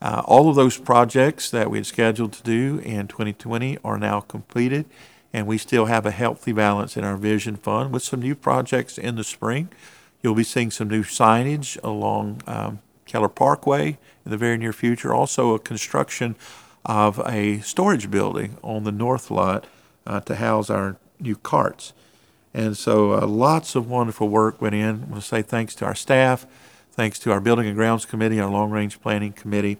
Uh, 0.00 0.22
all 0.26 0.48
of 0.48 0.54
those 0.54 0.76
projects 0.76 1.50
that 1.50 1.70
we 1.70 1.78
had 1.78 1.86
scheduled 1.86 2.32
to 2.32 2.42
do 2.42 2.78
in 2.84 3.08
2020 3.08 3.78
are 3.82 3.98
now 3.98 4.20
completed, 4.20 4.86
and 5.32 5.46
we 5.46 5.58
still 5.58 5.86
have 5.86 6.06
a 6.06 6.12
healthy 6.12 6.52
balance 6.52 6.96
in 6.96 7.02
our 7.02 7.16
Vision 7.16 7.56
Fund 7.56 7.92
with 7.92 8.04
some 8.04 8.22
new 8.22 8.36
projects 8.36 8.96
in 8.96 9.16
the 9.16 9.24
spring. 9.24 9.68
You'll 10.22 10.36
be 10.36 10.44
seeing 10.44 10.70
some 10.70 10.88
new 10.88 11.02
signage 11.02 11.82
along 11.82 12.42
um, 12.46 12.80
Keller 13.06 13.28
Parkway 13.28 13.98
in 14.24 14.30
the 14.30 14.36
very 14.36 14.56
near 14.56 14.72
future. 14.72 15.12
Also, 15.12 15.54
a 15.54 15.58
construction 15.58 16.36
of 16.84 17.20
a 17.26 17.58
storage 17.60 18.10
building 18.10 18.56
on 18.62 18.84
the 18.84 18.92
north 18.92 19.30
lot 19.30 19.66
uh, 20.06 20.20
to 20.20 20.36
house 20.36 20.70
our 20.70 20.96
new 21.20 21.36
carts. 21.36 21.92
And 22.54 22.76
so, 22.76 23.12
uh, 23.12 23.26
lots 23.26 23.74
of 23.74 23.88
wonderful 23.88 24.28
work 24.28 24.60
went 24.60 24.74
in. 24.74 24.88
I 24.88 25.10
want 25.10 25.14
to 25.14 25.22
say 25.22 25.42
thanks 25.42 25.74
to 25.76 25.84
our 25.84 25.94
staff 25.94 26.46
Thanks 26.98 27.20
to 27.20 27.30
our 27.30 27.40
Building 27.40 27.68
and 27.68 27.76
Grounds 27.76 28.04
Committee, 28.04 28.40
our 28.40 28.50
Long 28.50 28.72
Range 28.72 29.00
Planning 29.00 29.32
Committee, 29.32 29.78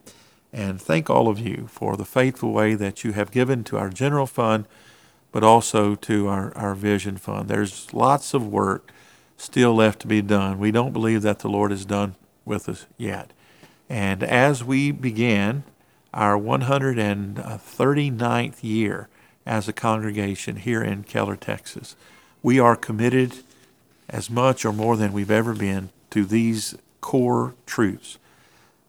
and 0.53 0.81
thank 0.81 1.11
all 1.11 1.27
of 1.27 1.40
you 1.40 1.66
for 1.68 1.96
the 1.96 2.05
faithful 2.05 2.53
way 2.53 2.77
that 2.77 3.03
you 3.03 3.11
have 3.11 3.33
given 3.33 3.64
to 3.64 3.77
our 3.77 3.88
general 3.88 4.24
fund, 4.24 4.66
but 5.33 5.42
also 5.42 5.96
to 5.96 6.29
our, 6.29 6.57
our 6.57 6.77
vision 6.77 7.16
fund. 7.16 7.48
There's 7.48 7.92
lots 7.92 8.35
of 8.35 8.46
work 8.46 8.92
still 9.37 9.74
left 9.74 9.98
to 10.03 10.07
be 10.07 10.22
done. 10.22 10.61
We 10.61 10.70
don't 10.70 10.92
believe 10.92 11.22
that 11.22 11.40
the 11.40 11.48
Lord 11.48 11.72
is 11.72 11.85
done 11.85 12.14
with 12.44 12.68
us 12.68 12.87
yet. 12.96 13.33
And 13.88 14.22
as 14.22 14.62
we 14.62 14.92
begin 14.92 15.64
our 16.14 16.38
139th 16.38 18.62
year 18.62 19.09
as 19.49 19.67
a 19.67 19.73
congregation 19.73 20.57
here 20.57 20.83
in 20.83 21.03
Keller, 21.03 21.35
Texas, 21.35 21.97
we 22.43 22.61
are 22.61 22.77
committed 22.77 23.39
as 24.09 24.29
much 24.29 24.65
or 24.65 24.73
more 24.73 24.97
than 24.97 25.13
we've 25.13 25.31
ever 25.31 25.55
been 25.55 25.89
to 26.11 26.25
these 26.25 26.77
core 27.01 27.55
truths. 27.67 28.19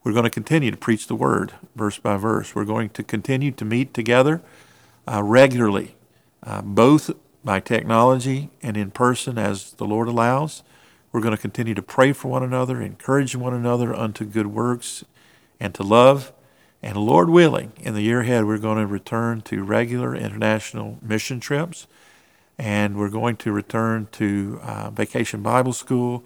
We're 0.04 0.12
going 0.12 0.24
to 0.24 0.30
continue 0.30 0.70
to 0.70 0.76
preach 0.76 1.06
the 1.06 1.14
word 1.14 1.52
verse 1.74 1.98
by 1.98 2.16
verse. 2.18 2.54
We're 2.54 2.66
going 2.66 2.90
to 2.90 3.02
continue 3.02 3.50
to 3.52 3.64
meet 3.64 3.94
together 3.94 4.42
uh, 5.10 5.22
regularly, 5.22 5.94
uh, 6.42 6.62
both 6.62 7.10
by 7.42 7.60
technology 7.60 8.50
and 8.62 8.76
in 8.76 8.90
person 8.90 9.38
as 9.38 9.72
the 9.72 9.86
Lord 9.86 10.08
allows. 10.08 10.62
We're 11.10 11.22
going 11.22 11.34
to 11.34 11.40
continue 11.40 11.74
to 11.74 11.82
pray 11.82 12.12
for 12.12 12.28
one 12.28 12.42
another, 12.42 12.80
encourage 12.82 13.34
one 13.34 13.54
another 13.54 13.94
unto 13.94 14.24
good 14.24 14.48
works 14.48 15.04
and 15.58 15.74
to 15.74 15.82
love. 15.82 16.32
And 16.82 16.96
Lord 16.96 17.28
willing, 17.28 17.72
in 17.78 17.94
the 17.94 18.02
year 18.02 18.20
ahead, 18.20 18.46
we're 18.46 18.58
going 18.58 18.78
to 18.78 18.86
return 18.86 19.42
to 19.42 19.62
regular 19.62 20.14
international 20.14 20.98
mission 21.02 21.40
trips. 21.40 21.86
And 22.58 22.96
we're 22.96 23.10
going 23.10 23.36
to 23.36 23.52
return 23.52 24.08
to 24.12 24.60
uh, 24.62 24.90
Vacation 24.90 25.42
Bible 25.42 25.72
School 25.72 26.24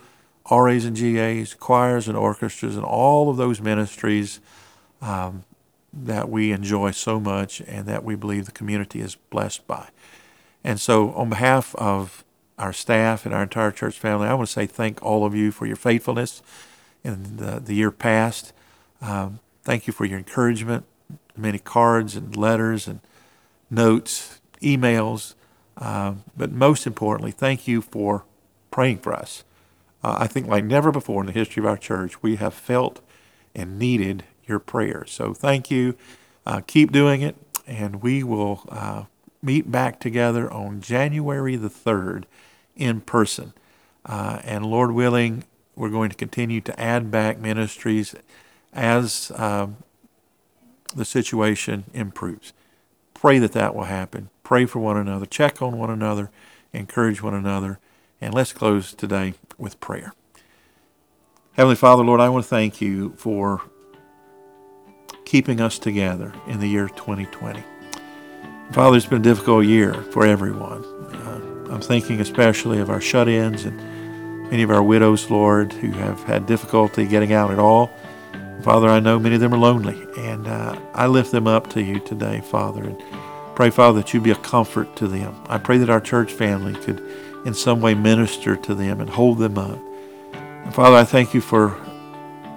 RAs 0.51 0.85
and 0.85 0.97
GAs, 0.97 1.55
choirs 1.55 2.07
and 2.07 2.17
orchestras, 2.17 2.77
and 2.77 2.85
all 2.85 3.31
of 3.31 3.37
those 3.37 3.61
ministries 3.61 4.41
um, 5.01 5.45
that 5.93 6.29
we 6.29 6.53
enjoy 6.53 6.91
so 6.91 7.19
much 7.19 7.61
and 7.63 7.87
that 7.87 8.05
we 8.05 8.15
believe 8.15 8.47
the 8.47 8.53
community 8.53 9.01
is 9.01 9.15
blessed 9.15 9.67
by. 9.67 9.89
And 10.63 10.81
so, 10.81 11.13
on 11.13 11.31
behalf 11.31 11.75
of 11.77 12.25
our 12.59 12.73
staff 12.73 13.25
and 13.25 13.35
our 13.35 13.43
entire 13.43 13.71
church 13.71 13.99
family, 13.99 14.29
I 14.29 14.35
want 14.35 14.49
to 14.49 14.53
say 14.53 14.67
thank 14.67 15.03
all 15.03 15.25
of 15.25 15.35
you 15.35 15.51
for 15.51 15.67
your 15.67 15.77
faithfulness 15.77 16.43
in 17.03 17.37
the, 17.37 17.61
the 17.61 17.75
year 17.75 17.91
past. 17.91 18.53
Um, 19.01 19.41
thank 19.65 19.87
you 19.87 19.93
for 19.93 20.05
your 20.05 20.19
encouragement, 20.19 20.85
many 21.37 21.59
cards 21.59 22.17
and 22.17 22.37
letters 22.37 22.87
and 22.87 23.01
notes, 23.71 24.41
emails. 24.63 25.35
Uh, 25.77 26.15
but 26.37 26.53
most 26.53 26.87
importantly, 26.87 27.33
thank 27.33 27.67
you 27.67 27.81
for 27.81 28.25
praying 28.71 28.99
for 28.99 29.13
us. 29.13 29.45
Uh, 30.03 30.17
I 30.21 30.27
think 30.27 30.47
like 30.47 30.65
never 30.65 30.93
before 30.93 31.23
in 31.23 31.27
the 31.27 31.33
history 31.33 31.61
of 31.61 31.67
our 31.67 31.77
church, 31.77 32.23
we 32.23 32.37
have 32.37 32.55
felt 32.55 33.01
and 33.55 33.79
needed 33.79 34.25
your 34.45 34.59
prayers. 34.59 35.11
So 35.11 35.33
thank 35.33 35.71
you. 35.71 35.97
Uh, 36.47 36.61
keep 36.67 36.93
doing 36.93 37.23
it, 37.23 37.37
and 37.67 38.03
we 38.03 38.23
will 38.23 38.65
uh, 38.69 39.05
meet 39.43 39.71
back 39.71 39.99
together 39.99 40.51
on 40.53 40.81
January 40.81 41.57
the 41.57 41.71
3rd 41.71 42.25
in 42.77 43.01
person. 43.01 43.55
Uh, 44.05 44.41
and 44.45 44.67
Lord 44.67 44.93
willing, 44.93 45.45
we're 45.75 45.89
going 45.89 46.11
to 46.11 46.17
continue 46.17 46.61
to 46.61 46.79
add 46.81 47.11
back 47.11 47.39
ministries 47.39 48.15
as 48.75 49.33
um, 49.37 49.77
the 50.95 51.05
situation 51.05 51.85
improves. 51.95 52.53
Pray 53.15 53.39
that 53.39 53.53
that 53.53 53.75
will 53.75 53.85
happen. 53.85 54.29
Pray 54.43 54.67
for 54.67 54.81
one 54.81 54.97
another. 54.97 55.25
Check 55.27 55.63
on 55.63 55.79
one 55.79 55.91
another. 55.91 56.31
Encourage 56.73 57.23
one 57.23 57.35
another. 57.35 57.79
And 58.21 58.35
let's 58.35 58.53
close 58.53 58.93
today 58.93 59.35
with 59.57 59.81
prayer. 59.81 60.13
Heavenly 61.53 61.77
Father, 61.77 62.03
Lord, 62.03 62.21
I 62.21 62.29
want 62.29 62.45
to 62.45 62.49
thank 62.49 62.81
you 62.81 63.15
for 63.17 63.63
keeping 65.25 65.61
us 65.61 65.79
together 65.79 66.35
in 66.47 66.61
the 66.61 66.67
year 66.67 66.89
2020. 66.89 67.63
Father, 68.73 68.97
it's 68.97 69.07
been 69.07 69.21
a 69.21 69.23
difficult 69.25 69.65
year 69.65 69.95
for 69.95 70.27
everyone. 70.27 70.85
Uh, 70.85 71.73
I'm 71.73 71.81
thinking 71.81 72.21
especially 72.21 72.81
of 72.81 72.91
our 72.91 73.01
shut 73.01 73.29
ins 73.29 73.65
and 73.65 73.77
many 74.51 74.63
of 74.63 74.71
our 74.71 74.83
widows, 74.83 75.31
Lord, 75.31 75.73
who 75.73 75.93
have 75.93 76.23
had 76.25 76.47
difficulty 76.47 77.07
getting 77.07 77.33
out 77.33 77.51
at 77.51 77.59
all. 77.59 77.91
Father, 78.65 78.89
I 78.89 78.99
know 78.99 79.19
many 79.19 79.35
of 79.35 79.43
them 79.43 79.53
are 79.53 79.59
lonely, 79.59 80.03
and 80.17 80.47
uh, 80.47 80.81
I 80.95 81.07
lift 81.07 81.33
them 81.33 81.47
up 81.47 81.69
to 81.75 81.83
you 81.83 82.01
today, 82.01 82.41
Father, 82.41 82.83
and 82.83 82.99
pray, 83.55 83.69
Father, 83.69 84.01
that 84.01 84.15
you 84.15 84.23
be 84.23 84.31
a 84.31 84.37
comfort 84.37 84.97
to 84.97 85.07
them. 85.07 85.35
I 85.51 85.59
pray 85.59 85.77
that 85.77 85.91
our 85.91 86.01
church 86.01 86.33
family 86.33 86.73
could 86.73 87.07
in 87.45 87.53
some 87.53 87.83
way 87.83 87.93
minister 87.93 88.57
to 88.57 88.75
them 88.75 89.03
and 89.03 89.11
hold 89.11 89.37
them 89.37 89.59
up. 89.59 89.79
And 90.33 90.75
Father, 90.75 90.97
I 90.97 91.05
thank 91.05 91.35
you 91.35 91.43
for 91.43 91.77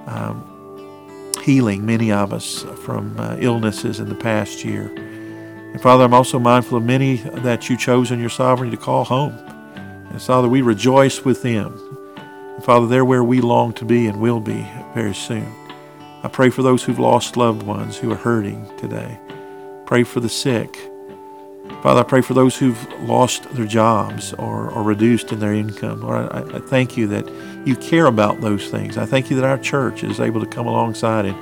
um, 0.05 1.33
healing 1.43 1.85
many 1.85 2.09
of 2.13 2.31
us 2.31 2.63
from 2.85 3.19
uh, 3.19 3.35
illnesses 3.41 3.99
in 3.99 4.07
the 4.07 4.15
past 4.15 4.63
year. 4.63 4.85
And 4.85 5.81
Father, 5.81 6.05
I'm 6.05 6.13
also 6.13 6.39
mindful 6.39 6.77
of 6.77 6.85
many 6.85 7.17
that 7.17 7.69
you 7.69 7.75
chose 7.75 8.11
in 8.11 8.21
your 8.21 8.29
sovereignty 8.29 8.77
to 8.77 8.81
call 8.81 9.03
home. 9.03 9.33
And 10.09 10.21
Father, 10.21 10.47
we 10.47 10.61
rejoice 10.61 11.25
with 11.25 11.41
them. 11.41 11.77
And 12.55 12.63
Father, 12.63 12.87
they're 12.87 13.03
where 13.03 13.25
we 13.25 13.41
long 13.41 13.73
to 13.73 13.83
be 13.83 14.07
and 14.07 14.21
will 14.21 14.39
be 14.39 14.65
very 14.93 15.13
soon. 15.13 15.66
I 16.27 16.29
pray 16.29 16.49
for 16.49 16.61
those 16.61 16.83
who've 16.83 16.99
lost 16.99 17.37
loved 17.37 17.63
ones 17.63 17.95
who 17.95 18.11
are 18.11 18.17
hurting 18.17 18.69
today. 18.75 19.17
Pray 19.85 20.03
for 20.03 20.19
the 20.19 20.27
sick. 20.27 20.77
Father, 21.81 22.01
I 22.01 22.03
pray 22.03 22.19
for 22.19 22.33
those 22.33 22.57
who've 22.57 22.85
lost 23.03 23.49
their 23.53 23.65
jobs 23.65 24.33
or, 24.33 24.69
or 24.69 24.83
reduced 24.83 25.31
in 25.31 25.39
their 25.39 25.53
income. 25.53 26.01
Lord, 26.01 26.29
I, 26.33 26.57
I, 26.57 26.59
thank 26.59 26.97
you 26.97 27.07
that 27.07 27.25
you 27.65 27.77
care 27.77 28.07
about 28.07 28.41
those 28.41 28.69
things. 28.69 28.97
I 28.97 29.05
thank 29.05 29.29
you 29.29 29.37
that 29.37 29.45
our 29.45 29.57
church 29.57 30.03
is 30.03 30.19
able 30.19 30.41
to 30.41 30.45
come 30.45 30.67
alongside 30.67 31.23
and 31.27 31.37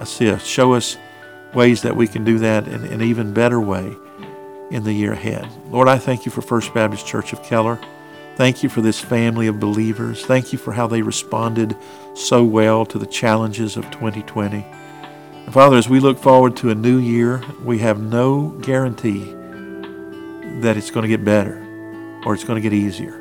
assist, 0.00 0.46
show 0.46 0.72
us 0.72 0.96
ways 1.52 1.82
that 1.82 1.94
we 1.94 2.08
can 2.08 2.24
do 2.24 2.38
that 2.38 2.66
in 2.66 2.82
an 2.86 3.02
even 3.02 3.34
better 3.34 3.60
way 3.60 3.94
in 4.70 4.84
the 4.84 4.92
year 4.94 5.12
ahead. 5.12 5.46
Lord, 5.66 5.86
I 5.86 5.98
thank 5.98 6.24
you 6.24 6.32
for 6.32 6.40
First 6.40 6.72
Baptist 6.72 7.06
Church 7.06 7.34
of 7.34 7.42
Keller. 7.42 7.78
Thank 8.40 8.62
you 8.62 8.70
for 8.70 8.80
this 8.80 8.98
family 8.98 9.48
of 9.48 9.60
believers. 9.60 10.24
Thank 10.24 10.50
you 10.50 10.58
for 10.58 10.72
how 10.72 10.86
they 10.86 11.02
responded 11.02 11.76
so 12.14 12.42
well 12.42 12.86
to 12.86 12.98
the 12.98 13.04
challenges 13.04 13.76
of 13.76 13.90
2020. 13.90 14.64
And 15.44 15.52
Father, 15.52 15.76
as 15.76 15.90
we 15.90 16.00
look 16.00 16.18
forward 16.18 16.56
to 16.56 16.70
a 16.70 16.74
new 16.74 16.96
year, 16.96 17.42
we 17.62 17.80
have 17.80 18.00
no 18.00 18.48
guarantee 18.62 19.24
that 20.62 20.78
it's 20.78 20.90
going 20.90 21.02
to 21.02 21.08
get 21.08 21.22
better 21.22 21.58
or 22.24 22.32
it's 22.32 22.44
going 22.44 22.56
to 22.56 22.62
get 22.62 22.72
easier. 22.72 23.12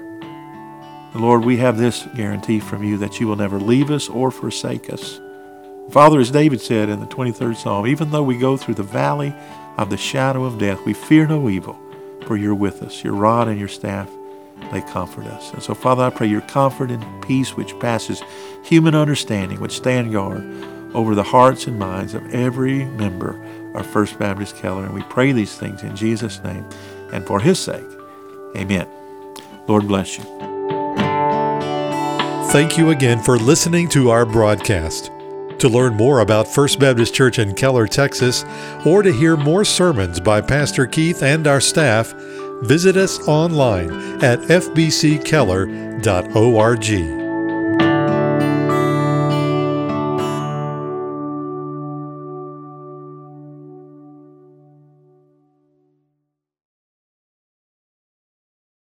Lord, 1.13 1.43
we 1.43 1.57
have 1.57 1.77
this 1.77 2.07
guarantee 2.15 2.61
from 2.61 2.85
you 2.85 2.97
that 2.99 3.19
you 3.19 3.27
will 3.27 3.35
never 3.35 3.59
leave 3.59 3.91
us 3.91 4.07
or 4.07 4.31
forsake 4.31 4.89
us. 4.89 5.19
Father, 5.91 6.21
as 6.21 6.31
David 6.31 6.61
said 6.61 6.87
in 6.87 7.01
the 7.01 7.07
23rd 7.07 7.57
Psalm, 7.57 7.87
even 7.87 8.11
though 8.11 8.23
we 8.23 8.37
go 8.37 8.55
through 8.55 8.75
the 8.75 8.83
valley 8.83 9.35
of 9.77 9.89
the 9.89 9.97
shadow 9.97 10.45
of 10.45 10.59
death, 10.59 10.79
we 10.85 10.93
fear 10.93 11.27
no 11.27 11.49
evil, 11.49 11.77
for 12.25 12.37
you're 12.37 12.55
with 12.55 12.81
us. 12.81 13.03
Your 13.03 13.15
rod 13.15 13.49
and 13.49 13.59
your 13.59 13.67
staff, 13.67 14.09
they 14.71 14.81
comfort 14.81 15.25
us. 15.25 15.51
And 15.53 15.63
so, 15.63 15.73
Father, 15.73 16.03
I 16.03 16.09
pray 16.09 16.27
your 16.27 16.41
comfort 16.41 16.91
and 16.91 17.23
peace 17.23 17.55
which 17.55 17.77
passes 17.79 18.21
human 18.63 18.95
understanding 18.95 19.59
would 19.59 19.71
stand 19.71 20.11
guard 20.11 20.43
over 20.93 21.15
the 21.15 21.23
hearts 21.23 21.67
and 21.67 21.77
minds 21.77 22.13
of 22.13 22.33
every 22.33 22.85
member 22.85 23.39
of 23.75 23.85
First 23.85 24.17
Baptist 24.19 24.57
Keller. 24.57 24.85
And 24.85 24.93
we 24.93 25.03
pray 25.03 25.31
these 25.31 25.55
things 25.57 25.83
in 25.83 25.95
Jesus' 25.95 26.43
name 26.43 26.65
and 27.11 27.25
for 27.25 27.39
his 27.39 27.59
sake. 27.59 27.85
Amen. 28.55 28.87
Lord 29.67 29.87
bless 29.87 30.17
you. 30.17 30.23
Thank 32.51 32.77
you 32.79 32.89
again 32.89 33.21
for 33.21 33.37
listening 33.37 33.87
to 33.89 34.09
our 34.09 34.25
broadcast. 34.25 35.11
To 35.59 35.69
learn 35.69 35.93
more 35.95 36.21
about 36.21 36.47
First 36.47 36.79
Baptist 36.79 37.13
Church 37.13 37.37
in 37.37 37.53
Keller, 37.53 37.85
Texas, 37.85 38.43
or 38.85 39.03
to 39.03 39.11
hear 39.11 39.37
more 39.37 39.63
sermons 39.63 40.19
by 40.19 40.41
Pastor 40.41 40.87
Keith 40.87 41.21
and 41.21 41.45
our 41.45 41.61
staff, 41.61 42.13
visit 42.63 42.97
us 42.97 43.19
online 43.27 43.91
at 44.23 44.39
fbckeller.org. 44.39 47.28